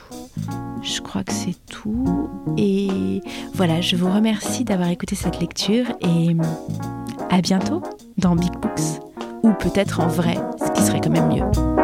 Je 0.84 1.00
crois 1.00 1.24
que 1.24 1.32
c'est 1.32 1.56
tout. 1.66 2.28
Et 2.58 3.22
voilà, 3.54 3.80
je 3.80 3.96
vous 3.96 4.10
remercie 4.10 4.64
d'avoir 4.64 4.90
écouté 4.90 5.16
cette 5.16 5.40
lecture 5.40 5.86
et 6.02 6.36
à 7.30 7.40
bientôt 7.40 7.82
dans 8.18 8.36
Big 8.36 8.52
Books. 8.52 9.00
Ou 9.42 9.52
peut-être 9.52 10.00
en 10.00 10.08
vrai, 10.08 10.36
ce 10.58 10.70
qui 10.72 10.82
serait 10.82 11.00
quand 11.00 11.10
même 11.10 11.28
mieux. 11.28 11.83